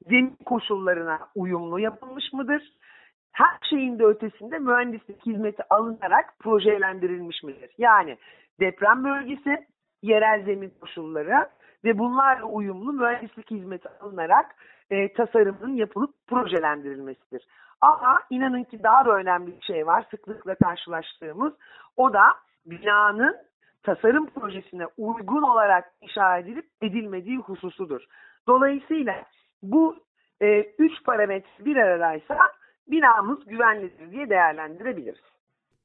zemin 0.10 0.38
koşullarına 0.46 1.20
uyumlu 1.36 1.80
yapılmış 1.80 2.34
mıdır? 2.34 2.62
Her 3.32 3.58
şeyin 3.70 4.00
de 4.00 4.06
ötesinde 4.06 4.60
mühendislik 4.60 5.26
hizmeti 5.26 5.64
alınarak 5.70 6.40
projelendirilmiş 6.40 7.44
midir? 7.44 7.72
Yani 7.78 8.18
deprem 8.60 9.04
bölgesi, 9.04 9.68
yerel 10.02 10.46
zemin 10.46 10.74
koşulları 10.82 11.50
ve 11.84 11.98
bunlarla 11.98 12.46
uyumlu 12.46 12.94
mühendislik 12.94 13.52
hizmeti 13.52 13.90
alınarak 13.90 14.56
e, 14.90 15.14
tasarımın 15.14 15.76
yapılıp 15.76 16.14
projelendirilmesidir. 16.28 17.48
Ama 17.82 18.22
inanın 18.30 18.64
ki 18.64 18.84
daha 18.84 19.06
da 19.06 19.12
önemli 19.12 19.58
bir 19.58 19.62
şey 19.62 19.88
var 19.88 20.06
sıklıkla 20.12 20.56
karşılaştığımız. 20.56 21.54
O 21.98 22.14
da 22.14 22.24
binanın 22.66 23.38
tasarım 23.84 24.30
projesine 24.30 24.86
uygun 24.98 25.42
olarak 25.42 25.92
inşa 26.02 26.38
edilip 26.38 26.66
edilmediği 26.82 27.38
hususudur. 27.38 28.02
Dolayısıyla 28.48 29.16
bu 29.62 29.96
e, 30.42 30.62
üç 30.80 31.04
parametre 31.04 31.66
bir 31.66 31.76
aradaysa 31.76 32.38
binamız 32.88 33.46
güvenlidir 33.46 34.12
diye 34.12 34.30
değerlendirebiliriz. 34.30 35.22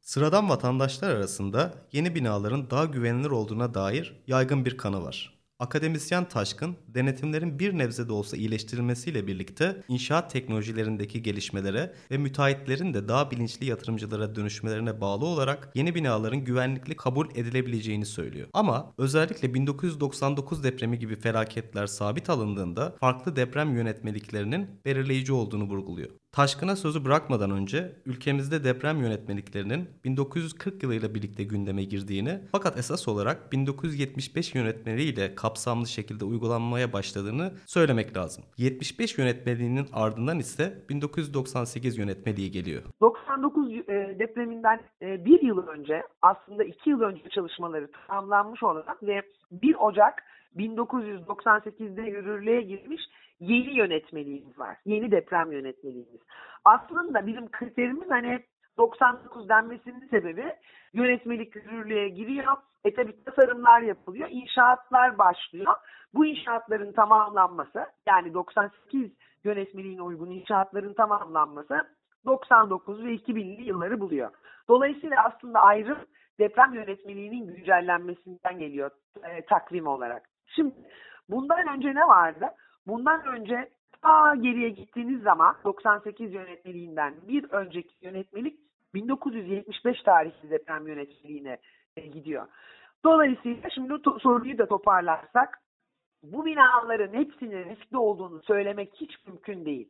Sıradan 0.01 0.49
vatandaşlar 0.49 1.17
arasında 1.17 1.73
yeni 1.93 2.15
binaların 2.15 2.71
daha 2.71 2.85
güvenilir 2.85 3.31
olduğuna 3.31 3.75
dair 3.75 4.23
yaygın 4.27 4.65
bir 4.65 4.77
kanı 4.77 5.05
var. 5.05 5.40
Akademisyen 5.61 6.29
Taşkın, 6.29 6.77
denetimlerin 6.89 7.59
bir 7.59 7.79
nebze 7.79 8.09
de 8.09 8.13
olsa 8.13 8.37
iyileştirilmesiyle 8.37 9.27
birlikte 9.27 9.83
inşaat 9.89 10.31
teknolojilerindeki 10.31 11.23
gelişmelere 11.23 11.95
ve 12.11 12.19
müteahhitlerin 12.19 12.95
de 12.95 13.09
daha 13.09 13.31
bilinçli 13.31 13.67
yatırımcılara 13.67 14.35
dönüşmelerine 14.35 15.01
bağlı 15.01 15.25
olarak 15.25 15.73
yeni 15.75 15.95
binaların 15.95 16.45
güvenlikli 16.45 16.97
kabul 16.97 17.27
edilebileceğini 17.35 18.07
söylüyor. 18.07 18.49
Ama 18.53 18.93
özellikle 18.99 19.55
1999 19.55 20.65
depremi 20.65 20.99
gibi 20.99 21.17
felaketler 21.17 21.87
sabit 21.87 22.31
alındığında 22.31 22.97
farklı 23.01 23.37
deprem 23.37 23.77
yönetmeliklerinin 23.77 24.71
belirleyici 24.85 25.33
olduğunu 25.33 25.65
vurguluyor. 25.65 26.11
Taşkın'a 26.33 26.77
sözü 26.77 27.05
bırakmadan 27.05 27.51
önce 27.51 27.93
ülkemizde 28.07 28.65
deprem 28.65 29.03
yönetmeliklerinin 29.03 29.89
1940 30.05 30.83
yılıyla 30.83 31.15
birlikte 31.15 31.45
gündeme 31.45 31.85
girdiğini 31.85 32.41
fakat 32.53 32.79
esas 32.79 33.09
olarak 33.09 33.53
1975 33.53 34.55
yönetmeliğiyle 34.55 35.35
kapsamlı 35.35 35.87
şekilde 35.87 36.25
uygulanmaya 36.25 36.93
başladığını 36.93 37.53
söylemek 37.67 38.17
lazım. 38.17 38.45
75 38.57 39.19
yönetmeliğinin 39.19 39.87
ardından 39.93 40.39
ise 40.39 40.85
1998 40.89 41.99
yönetmeliği 41.99 42.51
geliyor. 42.51 42.83
99 43.01 43.73
e, 43.73 43.81
depreminden 44.19 44.81
e, 45.03 45.25
bir 45.25 45.43
yıl 45.43 45.67
önce 45.67 46.03
aslında 46.23 46.65
iki 46.65 46.91
yıl 46.91 47.01
önce 47.01 47.29
çalışmaları 47.29 47.91
tamamlanmış 48.07 48.63
olan 48.63 48.85
ve 49.03 49.23
1 49.53 49.75
Ocak 49.75 50.23
1998'de 50.57 52.03
yürürlüğe 52.03 52.61
girmiş 52.63 53.03
yeni 53.41 53.77
yönetmeliğimiz 53.77 54.59
var. 54.59 54.77
Yeni 54.85 55.11
deprem 55.11 55.53
yönetmeliğimiz. 55.53 56.21
Aslında 56.65 57.27
bizim 57.27 57.51
kriterimiz 57.51 58.11
hani 58.11 58.45
99 58.79 59.49
denmesinin 59.49 60.09
sebebi 60.09 60.53
yönetmelik 60.93 61.57
yürürlüğe 61.57 62.09
giriyor. 62.09 62.57
E 62.85 62.95
tabi 62.95 63.25
tasarımlar 63.25 63.81
yapılıyor, 63.81 64.29
inşaatlar 64.31 65.19
başlıyor. 65.19 65.75
Bu 66.15 66.27
inşaatların 66.27 66.93
tamamlanması 66.93 67.87
yani 68.07 68.35
98 68.35 69.11
yönetmeliğine 69.45 70.03
uygun 70.03 70.31
inşaatların 70.31 70.95
tamamlanması 70.95 71.87
99 72.27 73.05
ve 73.05 73.15
2000'li 73.15 73.63
yılları 73.63 74.01
buluyor. 74.01 74.31
Dolayısıyla 74.69 75.25
aslında 75.25 75.61
ayrım 75.61 75.99
deprem 76.39 76.75
yönetmeliğinin 76.75 77.47
güncellenmesinden 77.47 78.59
geliyor 78.59 78.91
e, 79.25 79.45
takvim 79.45 79.87
olarak. 79.87 80.23
Şimdi 80.47 80.75
bundan 81.29 81.69
önce 81.77 81.95
ne 81.95 82.09
vardı? 82.09 82.47
Bundan 82.91 83.27
önce 83.27 83.69
ta 84.03 84.35
geriye 84.35 84.69
gittiğiniz 84.69 85.23
zaman 85.23 85.57
98 85.65 86.35
yönetmeliğinden 86.35 87.15
bir 87.29 87.51
önceki 87.51 87.95
yönetmelik 88.01 88.59
1975 88.95 90.03
tarihli 90.03 90.51
deprem 90.51 90.87
yönetmeliğine 90.87 91.59
e, 91.97 92.01
gidiyor. 92.07 92.47
Dolayısıyla 93.05 93.71
şimdi 93.71 93.95
soruyu 94.23 94.59
da 94.59 94.67
toparlarsak 94.67 95.59
bu 96.23 96.45
binaların 96.45 97.13
hepsinin 97.19 97.65
riskli 97.65 97.97
olduğunu 97.97 98.43
söylemek 98.43 98.93
hiç 98.95 99.27
mümkün 99.27 99.65
değil. 99.65 99.89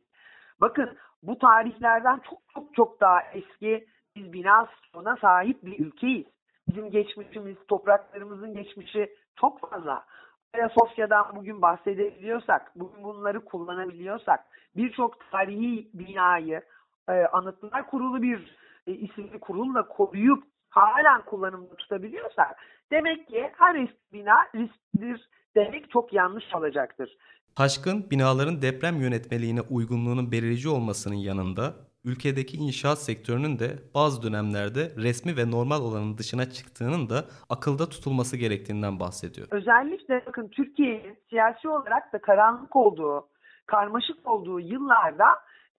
Bakın 0.61 0.97
bu 1.23 1.37
tarihlerden 1.37 2.21
çok 2.29 2.39
çok 2.53 2.75
çok 2.75 3.01
daha 3.01 3.21
eski 3.21 3.87
biz 4.15 4.33
bina 4.33 4.67
stoğuna 4.87 5.15
sahip 5.21 5.65
bir 5.65 5.85
ülkeyiz. 5.85 6.27
Bizim 6.67 6.91
geçmişimiz, 6.91 7.57
topraklarımızın 7.67 8.53
geçmişi 8.53 9.15
çok 9.35 9.69
fazla. 9.69 10.05
Ayasofya'dan 10.53 11.35
bugün 11.35 11.61
bahsedebiliyorsak, 11.61 12.71
bugün 12.75 13.03
bunları 13.03 13.45
kullanabiliyorsak, 13.45 14.39
birçok 14.75 15.31
tarihi 15.31 15.89
binayı 15.93 16.61
e, 17.09 17.11
Anıtlar 17.11 17.89
Kurulu 17.89 18.21
bir 18.21 18.55
e, 18.87 18.91
isimli 18.91 19.39
kurulla 19.39 19.87
koruyup 19.87 20.43
halen 20.69 21.25
kullanımda 21.25 21.75
tutabiliyorsak, 21.75 22.55
demek 22.91 23.27
ki 23.27 23.51
her 23.57 23.75
eski 23.75 24.13
bina 24.13 24.35
risklidir 24.55 25.29
demek 25.55 25.91
çok 25.91 26.13
yanlış 26.13 26.55
olacaktır. 26.55 27.17
Taşkın, 27.55 28.11
binaların 28.11 28.61
deprem 28.61 29.01
yönetmeliğine 29.01 29.61
uygunluğunun 29.61 30.31
belirleyici 30.31 30.69
olmasının 30.69 31.15
yanında 31.15 31.73
ülkedeki 32.05 32.57
inşaat 32.57 32.99
sektörünün 32.99 33.59
de 33.59 33.69
bazı 33.93 34.23
dönemlerde 34.23 34.91
resmi 34.97 35.37
ve 35.37 35.51
normal 35.51 35.81
olanın 35.81 36.17
dışına 36.17 36.49
çıktığının 36.49 37.09
da 37.09 37.25
akılda 37.49 37.89
tutulması 37.89 38.37
gerektiğinden 38.37 38.99
bahsediyor. 38.99 39.47
Özellikle 39.51 40.23
bakın 40.25 40.47
Türkiye'nin 40.47 41.17
siyasi 41.29 41.69
olarak 41.69 42.13
da 42.13 42.21
karanlık 42.21 42.75
olduğu, 42.75 43.27
karmaşık 43.65 44.27
olduğu 44.27 44.59
yıllarda 44.59 45.25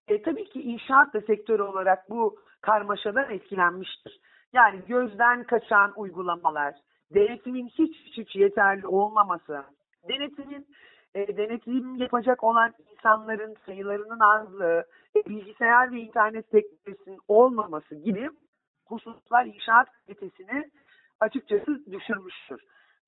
e, 0.07 0.21
tabii 0.21 0.49
ki 0.49 0.61
inşaat 0.61 1.13
da 1.13 1.21
sektörü 1.21 1.61
olarak 1.61 2.09
bu 2.09 2.39
karmaşadan 2.61 3.31
etkilenmiştir. 3.31 4.19
Yani 4.53 4.79
gözden 4.87 5.43
kaçan 5.43 5.93
uygulamalar, 5.95 6.75
denetimin 7.13 7.67
hiç 7.67 7.95
hiç 8.17 8.35
yeterli 8.35 8.87
olmaması, 8.87 9.63
denetimin 10.09 10.67
e, 11.15 11.37
denetim 11.37 11.95
yapacak 11.95 12.43
olan 12.43 12.73
insanların 12.91 13.55
sayılarının 13.65 14.19
azlığı, 14.19 14.85
e, 15.15 15.25
bilgisayar 15.25 15.91
ve 15.91 15.99
internet 15.99 16.51
teknolojisinin 16.51 17.19
olmaması 17.27 17.95
gibi 17.95 18.29
hususlar 18.85 19.45
inşaat 19.45 19.87
kalitesini 20.07 20.71
açıkçası 21.19 21.91
düşürmüştür. 21.91 22.61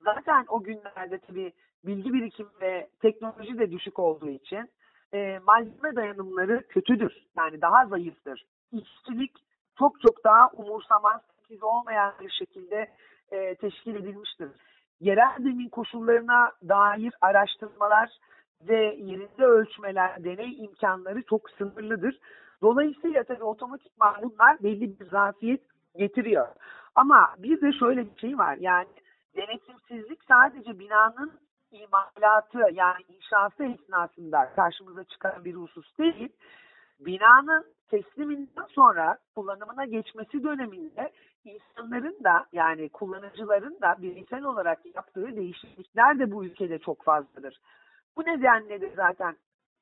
Zaten 0.03 0.45
o 0.47 0.63
günlerde 0.63 1.17
tabii 1.17 1.53
bilgi 1.85 2.13
birikimi 2.13 2.49
ve 2.61 2.89
teknoloji 3.01 3.59
de 3.59 3.71
düşük 3.71 3.99
olduğu 3.99 4.29
için 4.29 4.69
e, 5.13 5.39
malzeme 5.39 5.95
dayanımları 5.95 6.67
kötüdür. 6.67 7.25
Yani 7.37 7.61
daha 7.61 7.85
zayıftır. 7.85 8.45
İşçilik 8.71 9.31
çok 9.79 10.01
çok 10.01 10.23
daha 10.23 10.49
umursamaz, 10.49 11.21
olmayan 11.61 12.13
bir 12.21 12.29
şekilde 12.29 12.87
e, 13.31 13.55
teşkil 13.55 13.95
edilmiştir 13.95 14.49
yerel 14.99 15.35
zemin 15.37 15.69
koşullarına 15.69 16.51
dair 16.69 17.13
araştırmalar 17.21 18.09
ve 18.61 18.95
yerinde 18.97 19.45
ölçmeler, 19.45 20.23
deney 20.23 20.63
imkanları 20.63 21.23
çok 21.23 21.49
sınırlıdır. 21.49 22.19
Dolayısıyla 22.61 23.23
tabii 23.23 23.43
otomatik 23.43 23.91
bunlar 23.99 24.63
belli 24.63 24.99
bir 24.99 25.05
zafiyet 25.05 25.61
getiriyor. 25.97 26.47
Ama 26.95 27.35
bir 27.37 27.61
de 27.61 27.73
şöyle 27.79 28.05
bir 28.05 28.19
şey 28.19 28.37
var 28.37 28.57
yani 28.59 28.87
denetimsizlik 29.35 30.23
sadece 30.27 30.79
binanın 30.79 31.31
imalatı 31.71 32.59
yani 32.73 33.03
inşası 33.07 33.63
esnasında 33.63 34.53
karşımıza 34.55 35.03
çıkan 35.03 35.45
bir 35.45 35.53
husus 35.53 35.97
değil. 35.97 36.29
Binanın 36.99 37.65
tesliminden 37.89 38.65
sonra 38.69 39.17
kullanımına 39.35 39.85
geçmesi 39.85 40.43
döneminde 40.43 41.11
insanların 41.45 42.23
da 42.23 42.45
yani 42.53 42.89
kullanıcıların 42.89 43.81
da 43.81 43.95
bireysel 44.01 44.43
olarak 44.43 44.95
yaptığı 44.95 45.35
değişiklikler 45.35 46.19
de 46.19 46.31
bu 46.31 46.45
ülkede 46.45 46.79
çok 46.79 47.03
fazladır. 47.03 47.59
Bu 48.17 48.21
nedenle 48.21 48.81
de 48.81 48.93
zaten 48.95 49.35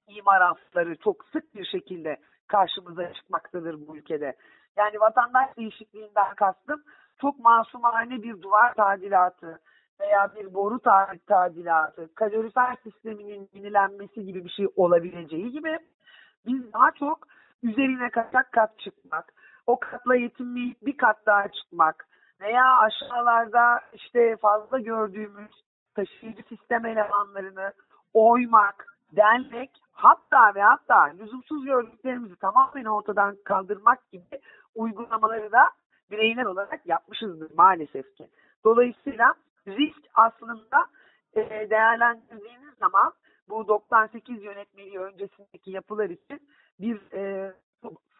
imar 0.08 0.42
afları 0.42 0.96
çok 0.96 1.26
sık 1.26 1.56
bir 1.56 1.66
şekilde 1.66 2.18
karşımıza 2.48 3.14
çıkmaktadır 3.14 3.88
bu 3.88 3.98
ülkede. 3.98 4.36
Yani 4.78 5.00
vatandaş 5.00 5.58
değişikliğinden 5.58 6.36
kastım 6.36 6.84
çok 7.22 7.40
masumane 7.40 8.24
bir 8.24 8.42
duvar 8.42 8.74
tadilatı 8.74 9.60
veya 10.00 10.36
bir 10.36 10.54
boru 10.54 10.80
tadilatı, 11.28 12.16
kalorifer 12.16 12.76
sisteminin 12.84 13.50
yenilenmesi 13.54 14.26
gibi 14.26 14.46
bir 14.46 14.50
şey 14.50 14.68
olabileceği 14.76 15.52
gibi 15.52 15.80
biz 16.46 16.74
daha 16.74 16.92
çok 16.92 17.28
üzerine 17.64 18.10
kaçak 18.10 18.52
kat 18.52 18.80
çıkmak, 18.80 19.34
o 19.68 19.80
katla 19.80 20.16
yetinmeyip 20.16 20.82
bir 20.82 20.98
kat 20.98 21.26
daha 21.26 21.48
çıkmak 21.48 22.08
veya 22.42 22.78
aşağılarda 22.78 23.82
işte 23.94 24.38
fazla 24.38 24.80
gördüğümüz 24.80 25.52
taşıyıcı 25.96 26.44
sistem 26.44 26.86
elemanlarını 26.86 27.74
oymak, 28.14 28.86
delmek 29.12 29.72
hatta 29.92 30.56
ve 30.56 30.62
hatta 30.62 31.02
lüzumsuz 31.04 31.66
gördüklerimizi 31.66 32.36
tamamen 32.36 32.86
ortadan 32.86 33.38
kaldırmak 33.46 34.12
gibi 34.12 34.42
uygulamaları 34.76 35.52
da 35.52 35.70
bireyler 36.12 36.46
olarak 36.46 36.86
yapmışızdır 36.86 37.52
maalesef 37.56 38.16
ki. 38.16 38.28
Dolayısıyla 38.64 39.34
risk 39.68 40.02
aslında 40.14 40.86
e, 41.34 41.70
değerlendirdiğiniz 41.70 42.74
zaman 42.80 43.14
bu 43.50 43.68
98 43.68 44.44
yönetmeliği 44.44 45.00
öncesindeki 45.00 45.72
yapılar 45.72 46.10
için 46.10 46.40
bir 46.80 47.12
e, 47.14 47.54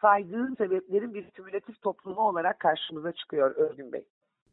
saydığın 0.00 0.54
sebeplerin 0.54 1.14
bir 1.14 1.30
kümülatif 1.30 1.82
toplumu 1.82 2.20
olarak 2.20 2.60
karşımıza 2.60 3.12
çıkıyor 3.12 3.54
Örgün 3.56 3.92
Bey. 3.92 4.04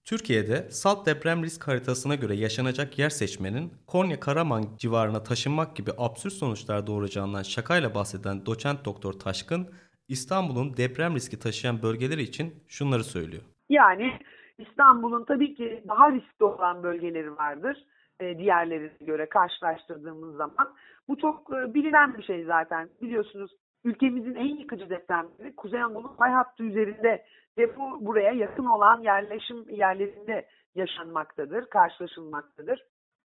Türkiye'de 0.06 0.72
salt 0.72 1.06
deprem 1.06 1.44
risk 1.44 1.68
haritasına 1.68 2.16
göre 2.16 2.36
yaşanacak 2.36 3.00
yer 3.00 3.10
seçmenin 3.10 3.74
Konya 3.88 4.20
Karaman 4.20 4.64
civarına 4.78 5.24
taşınmak 5.24 5.76
gibi 5.76 5.92
absürt 5.98 6.34
sonuçlar 6.34 6.88
doğuracağından 6.88 7.44
şakayla 7.44 7.96
bahseden 7.96 8.46
doçent 8.46 8.86
doktor 8.86 9.14
Taşkın, 9.14 9.68
İstanbul'un 10.08 10.78
deprem 10.78 11.16
riski 11.16 11.40
taşıyan 11.40 11.82
bölgeleri 11.82 12.22
için 12.22 12.64
şunları 12.68 13.04
söylüyor. 13.04 13.44
Yani 13.70 14.20
İstanbul'un 14.58 15.26
tabii 15.26 15.56
ki 15.56 15.84
daha 15.88 16.12
riskli 16.12 16.44
olan 16.44 16.84
bölgeleri 16.84 17.38
vardır 17.38 17.86
e, 18.20 18.38
diğerlerine 18.38 18.92
göre 19.02 19.30
karşılaştırdığımız 19.30 20.36
zaman. 20.36 20.74
Bu 21.08 21.18
çok 21.18 21.54
e, 21.54 21.74
bilinen 21.74 22.18
bir 22.18 22.24
şey 22.24 22.44
zaten. 22.44 22.90
Biliyorsunuz 23.02 23.52
ülkemizin 23.84 24.36
en 24.36 24.56
yıkıcı 24.56 24.90
depremleri 24.90 25.56
Kuzey 25.56 25.82
Anadolu 25.82 26.16
fay 26.16 26.32
hattı 26.32 26.64
üzerinde 26.64 27.26
ve 27.58 27.78
bu 27.78 28.06
buraya 28.06 28.32
yakın 28.32 28.66
olan 28.66 29.02
yerleşim 29.02 29.70
yerlerinde 29.70 30.48
yaşanmaktadır, 30.76 31.66
karşılaşılmaktadır. 31.66 32.84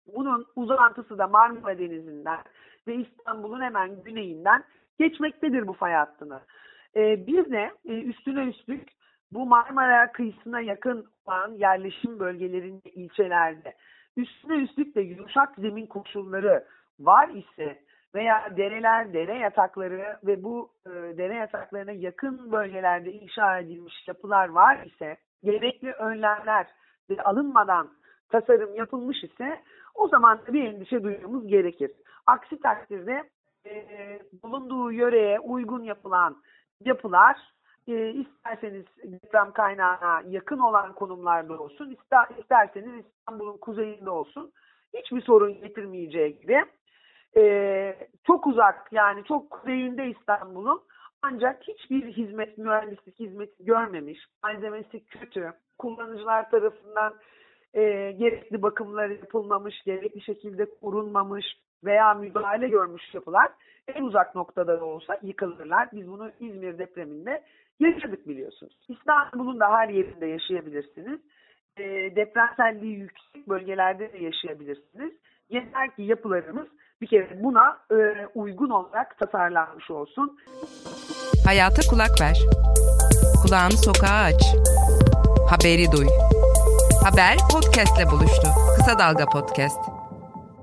Bunun 0.06 0.46
uzantısı 0.56 1.18
da 1.18 1.26
Marmara 1.26 1.78
Denizi'nden 1.78 2.38
ve 2.86 2.94
İstanbul'un 2.94 3.60
hemen 3.60 4.02
güneyinden 4.02 4.64
geçmektedir 4.98 5.66
bu 5.66 5.72
fay 5.72 5.92
hattını. 5.92 6.40
Ee, 6.96 7.26
bir 7.26 7.50
de 7.50 7.70
e, 7.84 8.02
üstüne 8.02 8.44
üstlük 8.44 8.88
bu 9.32 9.46
Marmara 9.46 10.12
kıyısına 10.12 10.60
yakın 10.60 11.06
olan 11.26 11.52
yerleşim 11.52 12.18
bölgelerinde, 12.18 12.90
ilçelerde 12.90 13.74
üstüne 14.16 14.54
üstlük 14.54 14.94
de 14.94 15.00
yumuşak 15.00 15.54
zemin 15.58 15.86
koşulları 15.86 16.64
var 17.00 17.28
ise 17.28 17.82
veya 18.14 18.56
dereler, 18.56 19.12
dere 19.12 19.38
yatakları 19.38 20.18
ve 20.26 20.44
bu 20.44 20.70
e, 20.86 20.90
dere 20.90 21.34
yataklarına 21.34 21.92
yakın 21.92 22.52
bölgelerde 22.52 23.12
inşa 23.12 23.58
edilmiş 23.58 24.08
yapılar 24.08 24.48
var 24.48 24.84
ise 24.86 25.16
gerekli 25.44 25.92
önlemler 25.92 26.66
alınmadan 27.24 27.90
tasarım 28.28 28.74
yapılmış 28.74 29.24
ise 29.24 29.60
o 29.94 30.08
zaman 30.08 30.40
bir 30.48 30.64
endişe 30.64 31.02
duymamız 31.02 31.46
gerekir. 31.46 31.90
Aksi 32.26 32.60
takdirde 32.60 33.24
e, 33.66 34.18
bulunduğu 34.42 34.92
yöreye 34.92 35.40
uygun 35.40 35.82
yapılan 35.82 36.36
yapılar 36.84 37.36
e, 37.88 38.10
isterseniz 38.10 38.84
deprem 39.04 39.52
kaynağına 39.52 40.22
yakın 40.28 40.58
olan 40.58 40.92
konumlarda 40.92 41.62
olsun, 41.62 41.90
ister, 41.90 42.26
isterseniz 42.38 43.04
İstanbul'un 43.06 43.56
kuzeyinde 43.56 44.10
olsun 44.10 44.52
hiçbir 44.94 45.20
sorun 45.20 45.60
getirmeyeceği 45.60 46.38
gibi 46.40 46.64
e, 47.36 47.96
çok 48.26 48.46
uzak 48.46 48.92
yani 48.92 49.24
çok 49.24 49.50
kuzeyinde 49.50 50.06
İstanbul'un 50.06 50.82
ancak 51.22 51.62
hiçbir 51.62 52.12
hizmet, 52.12 52.58
mühendislik 52.58 53.18
hizmeti 53.18 53.64
görmemiş, 53.64 54.18
malzemesi 54.42 55.04
kötü, 55.04 55.52
kullanıcılar 55.78 56.50
tarafından 56.50 57.14
e, 57.74 58.12
gerekli 58.12 58.62
bakımlar 58.62 59.08
yapılmamış, 59.08 59.74
gerekli 59.84 60.20
şekilde 60.20 60.66
korunmamış 60.80 61.46
veya 61.84 62.14
müdahale 62.14 62.68
görmüş 62.68 63.14
yapılar 63.14 63.48
en 63.94 64.02
uzak 64.02 64.34
noktada 64.34 64.80
da 64.80 64.84
olsa 64.84 65.18
yıkılırlar. 65.22 65.88
Biz 65.92 66.08
bunu 66.08 66.30
İzmir 66.40 66.78
depreminde 66.78 67.42
yaşadık 67.80 68.28
biliyorsunuz. 68.28 68.76
İstanbul'un 68.88 69.60
da 69.60 69.70
her 69.70 69.88
yerinde 69.88 70.26
yaşayabilirsiniz. 70.26 71.20
E, 71.76 72.16
depremselliği 72.16 72.98
yüksek 72.98 73.48
bölgelerde 73.48 74.12
de 74.12 74.18
yaşayabilirsiniz. 74.18 75.12
Yeter 75.50 75.96
ki 75.96 76.02
yapılarımız 76.02 76.66
bir 77.00 77.06
kere 77.06 77.42
buna 77.42 77.78
e, 77.90 78.26
uygun 78.34 78.70
olarak 78.70 79.18
tasarlanmış 79.18 79.90
olsun. 79.90 80.38
Hayata 81.46 81.82
kulak 81.90 82.20
ver. 82.20 82.38
Kulağını 83.42 83.72
sokağa 83.72 84.22
aç. 84.24 84.42
Haberi 85.50 85.92
duy. 85.92 86.06
Haber 87.04 87.36
podcastle 87.52 88.06
buluştu. 88.10 88.48
Kısa 88.76 88.98
Dalga 88.98 89.26
Podcast. 89.26 89.78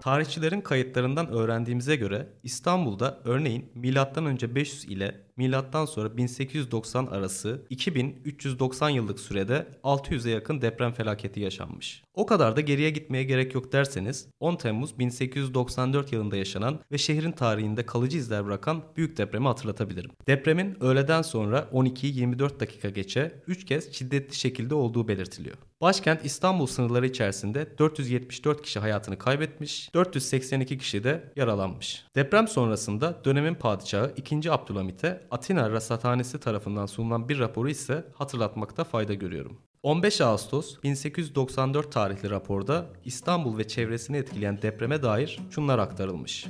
Tarihçilerin 0.02 0.62
kayıtlarından 0.62 1.28
öğrendiğimize 1.28 1.96
göre 1.96 2.28
İstanbul'da 2.43 3.17
örneğin 3.26 3.72
M.Ö. 3.76 4.56
500 4.56 4.86
ile 4.86 5.27
milattan 5.38 5.86
sonra 5.86 6.17
1890 6.17 7.06
arası 7.06 7.62
2390 7.69 8.89
yıllık 8.89 9.19
sürede 9.19 9.67
600'e 9.84 10.32
yakın 10.32 10.62
deprem 10.62 10.93
felaketi 10.93 11.39
yaşanmış. 11.39 12.04
O 12.13 12.26
kadar 12.26 12.56
da 12.56 12.62
geriye 12.62 12.89
gitmeye 12.89 13.23
gerek 13.23 13.56
yok 13.56 13.71
derseniz 13.71 14.28
10 14.39 14.56
Temmuz 14.56 15.00
1894 15.00 16.13
yılında 16.13 16.38
yaşanan 16.38 16.80
ve 16.91 16.97
şehrin 16.97 17.32
tarihinde 17.32 17.86
kalıcı 17.86 18.17
izler 18.17 18.45
bırakan 18.45 18.84
büyük 18.97 19.17
depremi 19.17 19.47
hatırlatabilirim. 19.47 20.12
Depremin 20.28 20.84
öğleden 20.84 21.21
sonra 21.21 21.67
12-24 21.73 22.60
dakika 22.60 22.89
geçe 22.89 23.41
3 23.47 23.65
kez 23.65 23.93
şiddetli 23.93 24.36
şekilde 24.36 24.76
olduğu 24.76 25.08
belirtiliyor. 25.08 25.58
Başkent 25.82 26.26
İstanbul 26.26 26.67
sınırları 26.67 27.08
içerisinde 27.08 27.78
474 27.80 28.62
kişi 28.62 28.80
hayatını 28.80 29.17
kaybetmiş, 29.17 29.93
482 29.93 30.78
kişi 30.78 31.04
de 31.04 31.32
yaralanmış. 31.36 32.06
Deprem 32.15 32.47
sonrasında 32.47 33.21
dönemin 33.26 33.56
padişahı 33.56 34.13
2. 34.17 34.52
Abdülhamit'e 34.52 35.27
Atina 35.32 35.72
Rasathanesi 35.72 36.40
tarafından 36.40 36.86
sunulan 36.86 37.30
bir 37.30 37.40
raporu 37.40 37.70
ise 37.70 38.06
hatırlatmakta 38.13 38.84
fayda 38.84 39.13
görüyorum. 39.13 39.58
15 39.84 40.22
Ağustos 40.22 40.84
1894 40.84 41.92
tarihli 41.92 42.30
raporda 42.30 42.86
İstanbul 43.06 43.58
ve 43.58 43.68
çevresini 43.68 44.18
etkileyen 44.18 44.62
depreme 44.62 45.04
dair 45.04 45.40
şunlar 45.52 45.80
aktarılmış. 45.80 46.48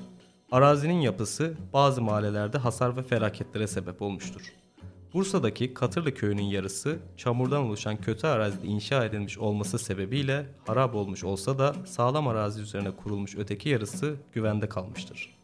Arazinin 0.51 1.01
yapısı 1.01 1.57
bazı 1.73 2.01
mahallelerde 2.01 2.57
hasar 2.57 2.97
ve 2.97 3.03
felaketlere 3.03 3.67
sebep 3.67 4.01
olmuştur. 4.01 4.53
Bursa'daki 5.13 5.73
Katırlı 5.73 6.13
köyünün 6.13 6.43
yarısı 6.43 6.99
çamurdan 7.17 7.61
oluşan 7.61 7.97
kötü 7.97 8.27
arazide 8.27 8.67
inşa 8.67 9.05
edilmiş 9.05 9.37
olması 9.37 9.79
sebebiyle 9.79 10.45
harap 10.67 10.95
olmuş 10.95 11.23
olsa 11.23 11.59
da 11.59 11.75
sağlam 11.85 12.27
arazi 12.27 12.61
üzerine 12.61 12.91
kurulmuş 12.91 13.35
öteki 13.37 13.69
yarısı 13.69 14.15
güvende 14.33 14.69
kalmıştır. 14.69 15.37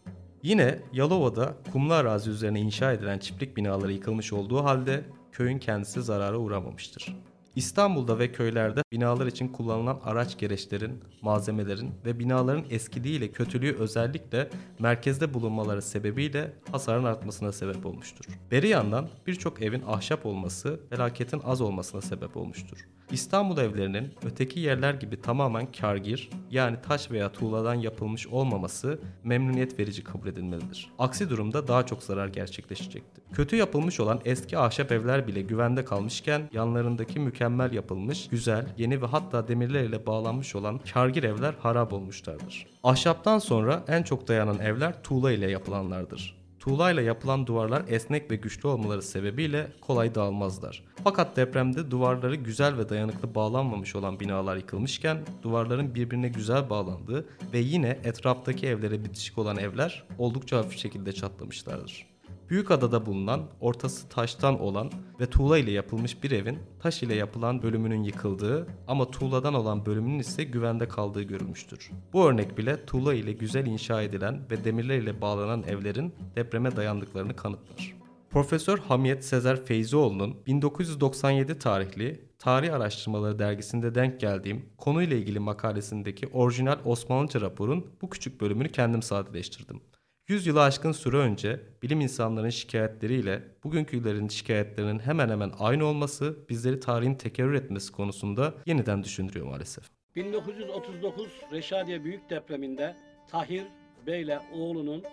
Yine 0.43 0.79
Yalova'da 0.93 1.55
kumlu 1.71 1.93
arazi 1.93 2.29
üzerine 2.29 2.59
inşa 2.59 2.93
edilen 2.93 3.19
çiftlik 3.19 3.57
binaları 3.57 3.91
yıkılmış 3.91 4.33
olduğu 4.33 4.63
halde 4.63 5.03
köyün 5.31 5.59
kendisi 5.59 6.01
zarara 6.01 6.37
uğramamıştır. 6.37 7.15
İstanbul'da 7.55 8.19
ve 8.19 8.31
köylerde 8.31 8.83
binalar 8.91 9.27
için 9.27 9.47
kullanılan 9.47 9.99
araç 10.03 10.37
gereçlerin, 10.37 11.03
malzemelerin 11.21 11.91
ve 12.05 12.19
binaların 12.19 12.65
eskidiği 12.69 13.17
ile 13.17 13.31
kötülüğü 13.31 13.75
özellikle 13.79 14.49
merkezde 14.79 15.33
bulunmaları 15.33 15.81
sebebiyle 15.81 16.53
hasarın 16.71 17.03
artmasına 17.03 17.51
sebep 17.51 17.85
olmuştur. 17.85 18.25
Beri 18.51 18.67
yandan 18.67 19.09
birçok 19.27 19.61
evin 19.61 19.83
ahşap 19.87 20.25
olması 20.25 20.79
felaketin 20.89 21.39
az 21.39 21.61
olmasına 21.61 22.01
sebep 22.01 22.37
olmuştur. 22.37 22.87
İstanbul 23.11 23.57
evlerinin 23.57 24.13
öteki 24.25 24.59
yerler 24.59 24.93
gibi 24.93 25.21
tamamen 25.21 25.71
kargir 25.71 26.29
yani 26.51 26.77
taş 26.81 27.11
veya 27.11 27.31
tuğladan 27.31 27.75
yapılmış 27.75 28.27
olmaması 28.27 28.99
memnuniyet 29.23 29.79
verici 29.79 30.03
kabul 30.03 30.27
edilmelidir. 30.27 30.89
Aksi 30.99 31.29
durumda 31.29 31.67
daha 31.67 31.85
çok 31.85 32.03
zarar 32.03 32.27
gerçekleşecektir. 32.27 33.23
Kötü 33.33 33.55
yapılmış 33.55 33.99
olan 33.99 34.21
eski 34.25 34.57
ahşap 34.57 34.91
evler 34.91 35.27
bile 35.27 35.41
güvende 35.41 35.85
kalmışken 35.85 36.49
yanlarındaki 36.53 37.19
mükemmel 37.19 37.73
yapılmış, 37.73 38.27
güzel, 38.27 38.65
yeni 38.77 39.01
ve 39.01 39.05
hatta 39.05 39.47
demirler 39.47 39.83
ile 39.83 40.05
bağlanmış 40.05 40.55
olan 40.55 40.79
kargir 40.93 41.23
evler 41.23 41.53
harap 41.59 41.93
olmuşlardır. 41.93 42.67
Ahşaptan 42.83 43.39
sonra 43.39 43.83
en 43.87 44.03
çok 44.03 44.27
dayanan 44.27 44.59
evler 44.59 45.03
tuğla 45.03 45.31
ile 45.31 45.51
yapılanlardır. 45.51 46.42
Tuğlayla 46.63 47.01
yapılan 47.01 47.47
duvarlar 47.47 47.83
esnek 47.87 48.31
ve 48.31 48.35
güçlü 48.35 48.67
olmaları 48.67 49.01
sebebiyle 49.01 49.67
kolay 49.81 50.15
dağılmazlar. 50.15 50.83
Fakat 51.03 51.37
depremde 51.37 51.91
duvarları 51.91 52.35
güzel 52.35 52.77
ve 52.77 52.89
dayanıklı 52.89 53.35
bağlanmamış 53.35 53.95
olan 53.95 54.19
binalar 54.19 54.57
yıkılmışken 54.57 55.17
duvarların 55.41 55.95
birbirine 55.95 56.27
güzel 56.27 56.69
bağlandığı 56.69 57.25
ve 57.53 57.59
yine 57.59 57.99
etraftaki 58.03 58.67
evlere 58.67 59.05
bitişik 59.05 59.37
olan 59.37 59.57
evler 59.57 60.03
oldukça 60.17 60.57
hafif 60.57 60.79
şekilde 60.79 61.13
çatlamışlardır. 61.13 62.12
Büyükada'da 62.53 63.05
bulunan, 63.05 63.41
ortası 63.59 64.09
taştan 64.09 64.59
olan 64.61 64.91
ve 65.19 65.25
tuğla 65.25 65.57
ile 65.57 65.71
yapılmış 65.71 66.23
bir 66.23 66.31
evin 66.31 66.59
taş 66.79 67.03
ile 67.03 67.15
yapılan 67.15 67.63
bölümünün 67.63 68.03
yıkıldığı 68.03 68.67
ama 68.87 69.11
tuğladan 69.11 69.53
olan 69.53 69.85
bölümünün 69.85 70.19
ise 70.19 70.43
güvende 70.43 70.87
kaldığı 70.87 71.21
görülmüştür. 71.21 71.91
Bu 72.13 72.25
örnek 72.25 72.57
bile 72.57 72.85
tuğla 72.85 73.13
ile 73.13 73.31
güzel 73.31 73.65
inşa 73.65 74.01
edilen 74.01 74.41
ve 74.51 74.63
demirler 74.63 74.97
ile 74.97 75.21
bağlanan 75.21 75.63
evlerin 75.63 76.13
depreme 76.35 76.75
dayandıklarını 76.75 77.35
kanıtlar. 77.35 77.95
Profesör 78.29 78.77
Hamiyet 78.77 79.25
Sezer 79.25 79.65
Feyzioğlu'nun 79.65 80.35
1997 80.47 81.59
tarihli 81.59 82.29
Tarih 82.39 82.73
Araştırmaları 82.73 83.39
dergisinde 83.39 83.95
denk 83.95 84.19
geldiğim 84.19 84.65
konuyla 84.77 85.17
ilgili 85.17 85.39
makalesindeki 85.39 86.27
orijinal 86.27 86.77
Osmanlıca 86.85 87.41
raporun 87.41 87.87
bu 88.01 88.09
küçük 88.09 88.41
bölümünü 88.41 88.71
kendim 88.71 89.01
sadeleştirdim. 89.01 89.81
100 90.27 90.47
yılı 90.47 90.61
aşkın 90.61 90.91
süre 90.91 91.17
önce 91.17 91.59
bilim 91.81 92.01
insanlarının 92.01 92.49
şikayetleriyle 92.49 93.43
bugünkülerin 93.63 94.27
şikayetlerinin 94.27 94.99
hemen 94.99 95.29
hemen 95.29 95.51
aynı 95.59 95.85
olması 95.85 96.35
bizleri 96.49 96.79
tarihin 96.79 97.15
tekerrür 97.15 97.53
etmesi 97.53 97.91
konusunda 97.91 98.53
yeniden 98.65 99.03
düşündürüyor 99.03 99.47
maalesef. 99.47 99.83
1939 100.15 101.27
Reşadiye 101.51 102.03
Büyük 102.03 102.29
Depremi'nde 102.29 102.95
Tahir 103.31 103.63
Bey'le 104.07 104.39
oğlunun 104.53 105.03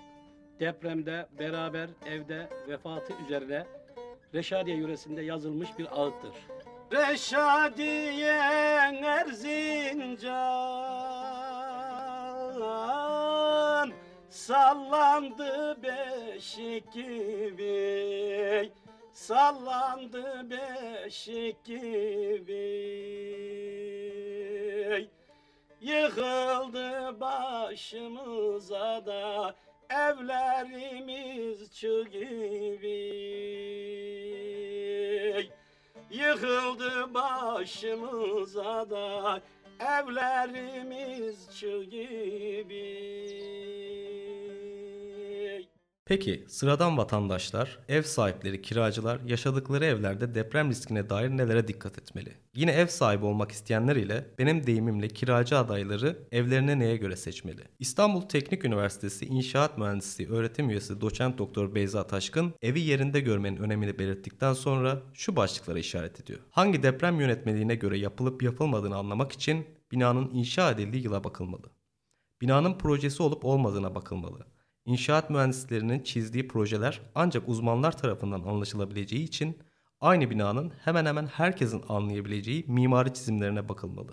depremde 0.61 1.27
beraber 1.39 1.91
evde 2.07 2.51
vefatı 2.69 3.13
üzerine 3.27 3.67
Reşadiye 4.35 4.77
yöresinde 4.77 5.23
yazılmış 5.23 5.69
bir 5.79 6.01
ağıttır. 6.01 6.33
Reşadiye 6.93 8.33
Erzincan 9.05 10.21
Sallandı 14.31 15.83
beşik 15.83 16.93
gibi 16.93 18.73
Sallandı 19.13 20.51
beşik 20.51 21.65
gibi 21.65 22.71
Yıkıldı 25.81 27.21
başımıza 27.21 29.07
da 29.07 29.55
Evlerimiz 29.91 31.73
çığ 31.75 32.05
gibi. 32.11 33.01
Yıkıldı 36.11 37.15
başımıza 37.15 38.91
da 38.91 39.41
Evlerimiz 39.81 41.59
çığ 41.59 41.85
gibi 41.85 43.80
Peki 46.11 46.45
sıradan 46.49 46.99
vatandaşlar, 46.99 47.79
ev 47.89 48.03
sahipleri, 48.03 48.63
kiracılar 48.63 49.21
yaşadıkları 49.21 49.85
evlerde 49.85 50.35
deprem 50.35 50.71
riskine 50.71 51.11
dair 51.11 51.31
nelere 51.31 51.69
dikkat 51.69 51.99
etmeli? 51.99 52.33
Yine 52.55 52.73
ev 52.73 52.87
sahibi 52.87 53.25
olmak 53.25 53.53
isteyenler 53.53 53.97
ile 53.97 54.27
benim 54.39 54.67
deyimimle 54.67 55.09
kiracı 55.09 55.59
adayları 55.59 56.19
evlerine 56.33 56.79
neye 56.79 56.97
göre 56.97 57.17
seçmeli? 57.17 57.61
İstanbul 57.79 58.21
Teknik 58.21 58.65
Üniversitesi 58.65 59.27
İnşaat 59.27 59.79
Mühendisliği 59.79 60.31
öğretim 60.31 60.71
üyesi 60.71 61.01
doçent 61.01 61.39
doktor 61.39 61.75
Beyza 61.75 62.07
Taşkın 62.07 62.55
evi 62.63 62.81
yerinde 62.81 63.21
görmenin 63.21 63.57
önemini 63.57 63.99
belirttikten 63.99 64.53
sonra 64.53 65.03
şu 65.15 65.37
başlıklara 65.37 65.79
işaret 65.79 66.21
ediyor. 66.21 66.41
Hangi 66.51 66.83
deprem 66.83 67.21
yönetmeliğine 67.21 67.75
göre 67.75 67.99
yapılıp 67.99 68.43
yapılmadığını 68.43 68.97
anlamak 68.97 69.33
için 69.33 69.67
binanın 69.93 70.31
inşa 70.35 70.71
edildiği 70.71 71.05
yıla 71.05 71.25
bakılmalı. 71.25 71.71
Binanın 72.41 72.79
projesi 72.79 73.23
olup 73.23 73.45
olmadığına 73.45 73.95
bakılmalı. 73.95 74.50
İnşaat 74.85 75.31
mühendislerinin 75.31 76.03
çizdiği 76.03 76.49
projeler 76.49 77.01
ancak 77.15 77.49
uzmanlar 77.49 77.99
tarafından 77.99 78.43
anlaşılabileceği 78.43 79.25
için 79.25 79.59
aynı 80.01 80.31
binanın 80.31 80.73
hemen 80.85 81.07
hemen 81.07 81.27
herkesin 81.27 81.85
anlayabileceği 81.89 82.65
mimari 82.69 83.15
çizimlerine 83.15 83.69
bakılmalı. 83.69 84.13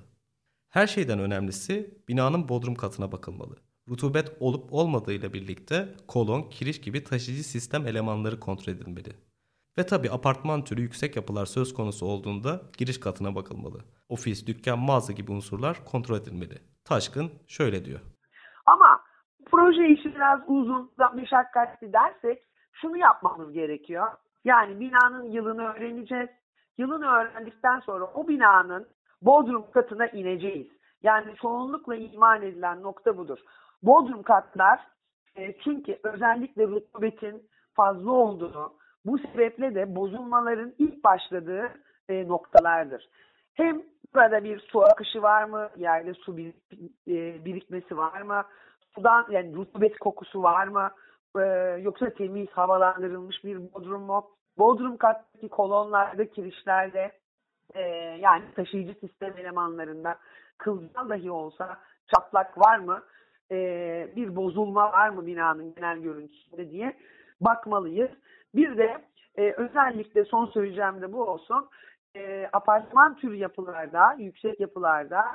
Her 0.70 0.88
şeyden 0.88 1.20
önemlisi 1.20 2.04
binanın 2.08 2.50
bodrum 2.50 2.76
katına 2.76 3.12
bakılmalı. 3.12 3.56
Rutubet 3.90 4.32
olup 4.40 4.74
olmadığıyla 4.74 5.34
birlikte 5.34 5.96
kolon, 6.08 6.50
kiriş 6.50 6.82
gibi 6.82 7.04
taşıyıcı 7.04 7.44
sistem 7.44 7.88
elemanları 7.88 8.40
kontrol 8.40 8.74
edilmeli. 8.74 9.14
Ve 9.78 9.86
tabi 9.86 10.12
apartman 10.12 10.64
türü 10.64 10.82
yüksek 10.82 11.16
yapılar 11.16 11.46
söz 11.46 11.74
konusu 11.74 12.06
olduğunda 12.06 12.62
giriş 12.78 13.00
katına 13.00 13.36
bakılmalı. 13.36 13.80
Ofis, 14.10 14.48
dükkan, 14.48 14.80
mağaza 14.80 15.14
gibi 15.14 15.32
unsurlar 15.32 15.86
kontrol 15.86 16.18
edilmeli. 16.18 16.58
Taşkın 16.84 17.32
şöyle 17.48 17.86
diyor. 17.86 18.00
Ama 18.66 19.07
proje 19.68 19.88
işi 19.88 20.16
biraz 20.16 20.40
uzun, 20.48 20.92
meşakkatli 21.16 21.94
dersek 21.94 22.44
şunu 22.72 22.98
yapmamız 22.98 23.54
gerekiyor. 23.54 24.08
Yani 24.46 24.80
binanın 24.80 25.32
yılını 25.32 25.64
öğreneceğiz. 25.64 26.30
Yılını 26.78 27.06
öğrendikten 27.06 27.80
sonra 27.80 28.06
o 28.06 28.28
binanın 28.28 28.88
bodrum 29.22 29.72
katına 29.72 30.08
ineceğiz. 30.08 30.68
Yani 31.04 31.36
çoğunlukla 31.42 31.96
iman 31.96 32.42
edilen 32.42 32.84
nokta 32.84 33.18
budur. 33.18 33.40
Bodrum 33.84 34.24
katlar 34.24 34.80
e, 35.36 35.58
çünkü 35.64 36.00
özellikle 36.04 36.68
rutubetin 36.68 37.44
fazla 37.74 38.12
olduğunu, 38.12 38.74
bu 39.06 39.18
sebeple 39.18 39.76
de 39.76 39.96
bozulmaların 39.96 40.74
ilk 40.78 41.04
başladığı 41.04 41.70
e, 42.10 42.28
noktalardır. 42.28 43.10
Hem 43.54 43.82
burada 44.16 44.44
bir 44.44 44.60
su 44.60 44.82
akışı 44.82 45.22
var 45.22 45.44
mı? 45.44 45.70
Yerde 45.78 46.14
su 46.14 46.38
bir, 46.38 46.54
e, 47.08 47.46
birikmesi 47.46 47.98
var 47.98 48.22
mı? 48.22 48.44
Sudan 48.98 49.26
yani 49.30 49.56
rutubet 49.56 49.98
kokusu 49.98 50.44
var 50.44 50.68
mı? 50.68 50.92
E, 51.40 51.42
yoksa 51.82 52.10
temiz 52.10 52.50
havalandırılmış 52.50 53.44
bir 53.44 53.74
bodrum 53.74 54.02
mu? 54.02 54.30
Bodrum 54.58 54.98
kattaki 54.98 55.50
kolonlarda, 55.50 56.30
kirişlerde 56.30 57.12
e, 57.74 57.82
yani 58.22 58.44
taşıyıcı 58.56 59.00
sistem 59.00 59.34
elemanlarında 59.38 60.16
kılcal 60.58 61.10
dahi 61.10 61.32
olsa 61.32 61.78
çatlak 62.16 62.58
var 62.58 62.80
mı? 62.80 63.04
E, 63.52 63.58
bir 64.16 64.36
bozulma 64.36 64.92
var 64.92 65.10
mı 65.10 65.26
binanın 65.26 65.76
genel 65.76 66.00
görüntüsünde 66.00 66.72
diye 66.72 66.98
bakmalıyız. 67.42 68.12
Bir 68.56 68.78
de 68.78 68.98
e, 69.36 69.52
özellikle 69.52 70.26
son 70.26 70.46
söyleyeceğim 70.46 71.02
de 71.02 71.14
bu 71.14 71.24
olsun. 71.24 71.70
E, 72.16 72.50
apartman 72.54 73.16
türü 73.16 73.36
yapılarda, 73.36 74.16
yüksek 74.18 74.60
yapılarda 74.60 75.26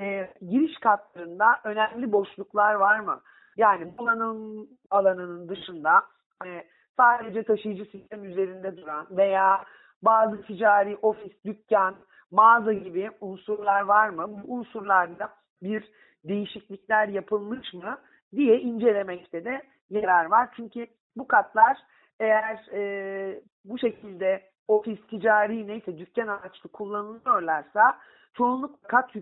e, 0.00 0.30
giriş 0.50 0.78
katlarında 0.78 1.60
önemli 1.64 2.12
boşluklar 2.12 2.74
var 2.74 3.00
mı? 3.00 3.20
Yani 3.56 3.96
kullanım 3.96 4.68
alanının 4.90 5.48
dışında 5.48 6.02
e, 6.46 6.64
sadece 6.96 7.42
taşıyıcı 7.42 7.84
sistem 7.84 8.24
üzerinde 8.24 8.76
duran 8.76 9.06
veya 9.10 9.64
bazı 10.02 10.42
ticari 10.42 10.96
ofis, 11.02 11.44
dükkan, 11.44 11.94
mağaza 12.30 12.72
gibi 12.72 13.10
unsurlar 13.20 13.80
var 13.80 14.08
mı? 14.08 14.26
Bu 14.28 14.54
unsurlarda 14.54 15.30
bir 15.62 15.84
değişiklikler 16.24 17.08
yapılmış 17.08 17.74
mı 17.74 17.98
diye 18.32 18.60
incelemekte 18.60 19.44
de 19.44 19.62
yarar 19.90 20.24
var. 20.24 20.48
Çünkü 20.56 20.86
bu 21.16 21.28
katlar 21.28 21.78
eğer 22.20 22.66
e, 22.72 23.40
bu 23.64 23.78
şekilde 23.78 24.42
ofis, 24.68 25.06
ticari 25.06 25.66
neyse 25.66 25.98
dükkan 25.98 26.26
amaçlı 26.26 26.68
kullanılıyorlarsa 26.68 27.98
çoğunluk 28.34 28.88
kat 28.88 29.12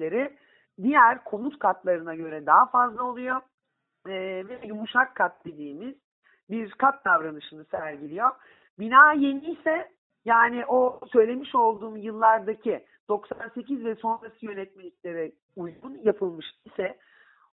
yükseklikleri 0.00 0.36
diğer 0.82 1.24
konut 1.24 1.58
katlarına 1.58 2.14
göre 2.14 2.46
daha 2.46 2.66
fazla 2.66 3.02
oluyor. 3.02 3.40
E, 4.06 4.12
ve 4.48 4.60
yumuşak 4.66 5.14
kat 5.14 5.44
dediğimiz 5.44 5.94
bir 6.50 6.70
kat 6.70 7.04
davranışını 7.04 7.64
sergiliyor. 7.64 8.30
Bina 8.78 9.12
yeni 9.12 9.52
ise 9.52 9.92
yani 10.24 10.66
o 10.66 11.00
söylemiş 11.12 11.54
olduğum 11.54 11.96
yıllardaki 11.96 12.84
98 13.08 13.84
ve 13.84 13.94
sonrası 13.94 14.46
yönetmeliklere 14.46 15.32
uygun 15.56 16.00
yapılmış 16.02 16.46
ise 16.64 16.98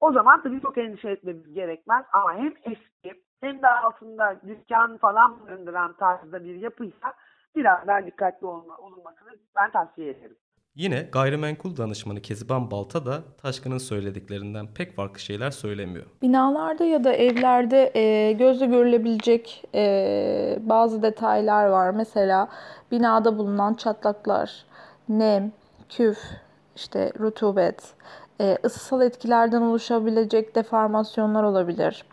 o 0.00 0.12
zaman 0.12 0.42
tabii 0.42 0.60
çok 0.60 0.78
endişe 0.78 1.10
etmemiz 1.10 1.54
gerekmez. 1.54 2.04
Ama 2.12 2.34
hem 2.34 2.54
eski 2.64 3.22
hem 3.40 3.62
de 3.62 3.68
altında 3.68 4.40
dükkan 4.46 4.96
falan 4.96 5.46
barındıran 5.46 5.92
tarzda 5.92 6.44
bir 6.44 6.54
yapıysa 6.54 7.14
biraz 7.56 7.86
daha 7.86 8.06
dikkatli 8.06 8.46
olma, 8.46 8.76
olunmasını 8.76 9.30
ben 9.56 9.70
tavsiye 9.70 10.10
ederim. 10.10 10.36
Yine 10.74 11.08
gayrimenkul 11.12 11.76
danışmanı 11.76 12.20
Keziban 12.20 12.70
Balta 12.70 13.06
da 13.06 13.22
Taşkın'ın 13.42 13.78
söylediklerinden 13.78 14.66
pek 14.74 14.96
farklı 14.96 15.20
şeyler 15.20 15.50
söylemiyor. 15.50 16.06
Binalarda 16.22 16.84
ya 16.84 17.04
da 17.04 17.12
evlerde 17.12 17.92
e, 17.94 18.32
gözle 18.32 18.66
görülebilecek 18.66 19.64
e, 19.74 20.58
bazı 20.60 21.02
detaylar 21.02 21.66
var. 21.66 21.90
Mesela 21.90 22.48
binada 22.90 23.38
bulunan 23.38 23.74
çatlaklar, 23.74 24.64
nem, 25.08 25.52
küf, 25.88 26.18
işte 26.76 27.12
rutubet, 27.20 27.94
e, 28.40 28.58
ısısal 28.64 29.02
etkilerden 29.02 29.62
oluşabilecek 29.62 30.54
deformasyonlar 30.54 31.42
olabilir. 31.42 32.04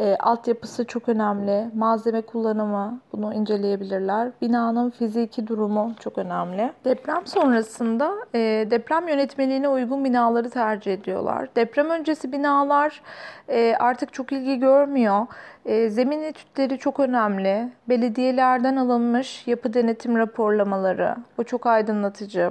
E, 0.00 0.16
altyapısı 0.20 0.84
çok 0.84 1.08
önemli. 1.08 1.70
Malzeme 1.74 2.20
kullanımı 2.22 3.00
bunu 3.12 3.34
inceleyebilirler. 3.34 4.30
Binanın 4.42 4.90
fiziki 4.90 5.46
durumu 5.46 5.92
çok 6.00 6.18
önemli. 6.18 6.72
Deprem 6.84 7.26
sonrasında 7.26 8.14
e, 8.34 8.38
deprem 8.70 9.08
yönetmeliğine 9.08 9.68
uygun 9.68 10.04
binaları 10.04 10.50
tercih 10.50 10.92
ediyorlar. 10.94 11.48
Deprem 11.56 11.90
öncesi 11.90 12.32
binalar 12.32 13.02
e, 13.48 13.74
artık 13.78 14.12
çok 14.12 14.32
ilgi 14.32 14.58
görmüyor. 14.58 15.26
E, 15.64 15.88
zemin 15.88 16.22
etütleri 16.22 16.78
çok 16.78 17.00
önemli. 17.00 17.68
Belediyelerden 17.88 18.76
alınmış 18.76 19.46
yapı 19.46 19.74
denetim 19.74 20.16
raporlamaları. 20.16 21.16
Bu 21.38 21.44
çok 21.44 21.66
aydınlatıcı. 21.66 22.50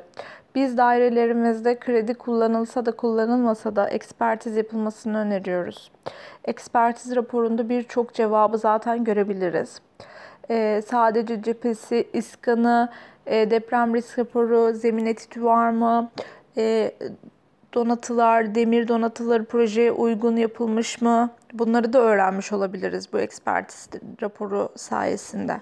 Biz 0.56 0.78
dairelerimizde 0.78 1.80
kredi 1.80 2.14
kullanılsa 2.14 2.86
da 2.86 2.92
kullanılmasa 2.92 3.76
da 3.76 3.90
ekspertiz 3.90 4.56
yapılmasını 4.56 5.18
öneriyoruz. 5.18 5.92
Ekspertiz 6.46 7.16
raporunda 7.16 7.70
birçok 7.70 8.14
cevabı 8.14 8.58
zaten 8.58 9.04
görebiliriz. 9.04 9.82
Ee, 10.50 10.82
sadece 10.88 11.42
cephesi, 11.42 12.08
iskanı, 12.14 12.90
e, 13.26 13.52
deprem 13.52 13.96
risk 13.96 14.20
raporu, 14.20 14.74
zemin 14.74 15.06
etütü 15.06 15.44
var 15.44 15.70
mı? 15.70 16.12
E, 16.58 16.92
donatılar, 17.74 18.56
demir 18.56 18.88
donatıları 18.88 19.46
projeye 19.46 19.92
uygun 19.92 20.36
yapılmış 20.36 21.02
mı? 21.02 21.30
Bunları 21.54 21.94
da 21.94 22.00
öğrenmiş 22.00 22.54
olabiliriz 22.54 23.14
bu 23.14 23.20
ekspertiz 23.20 23.90
raporu 24.22 24.70
sayesinde. 24.76 25.62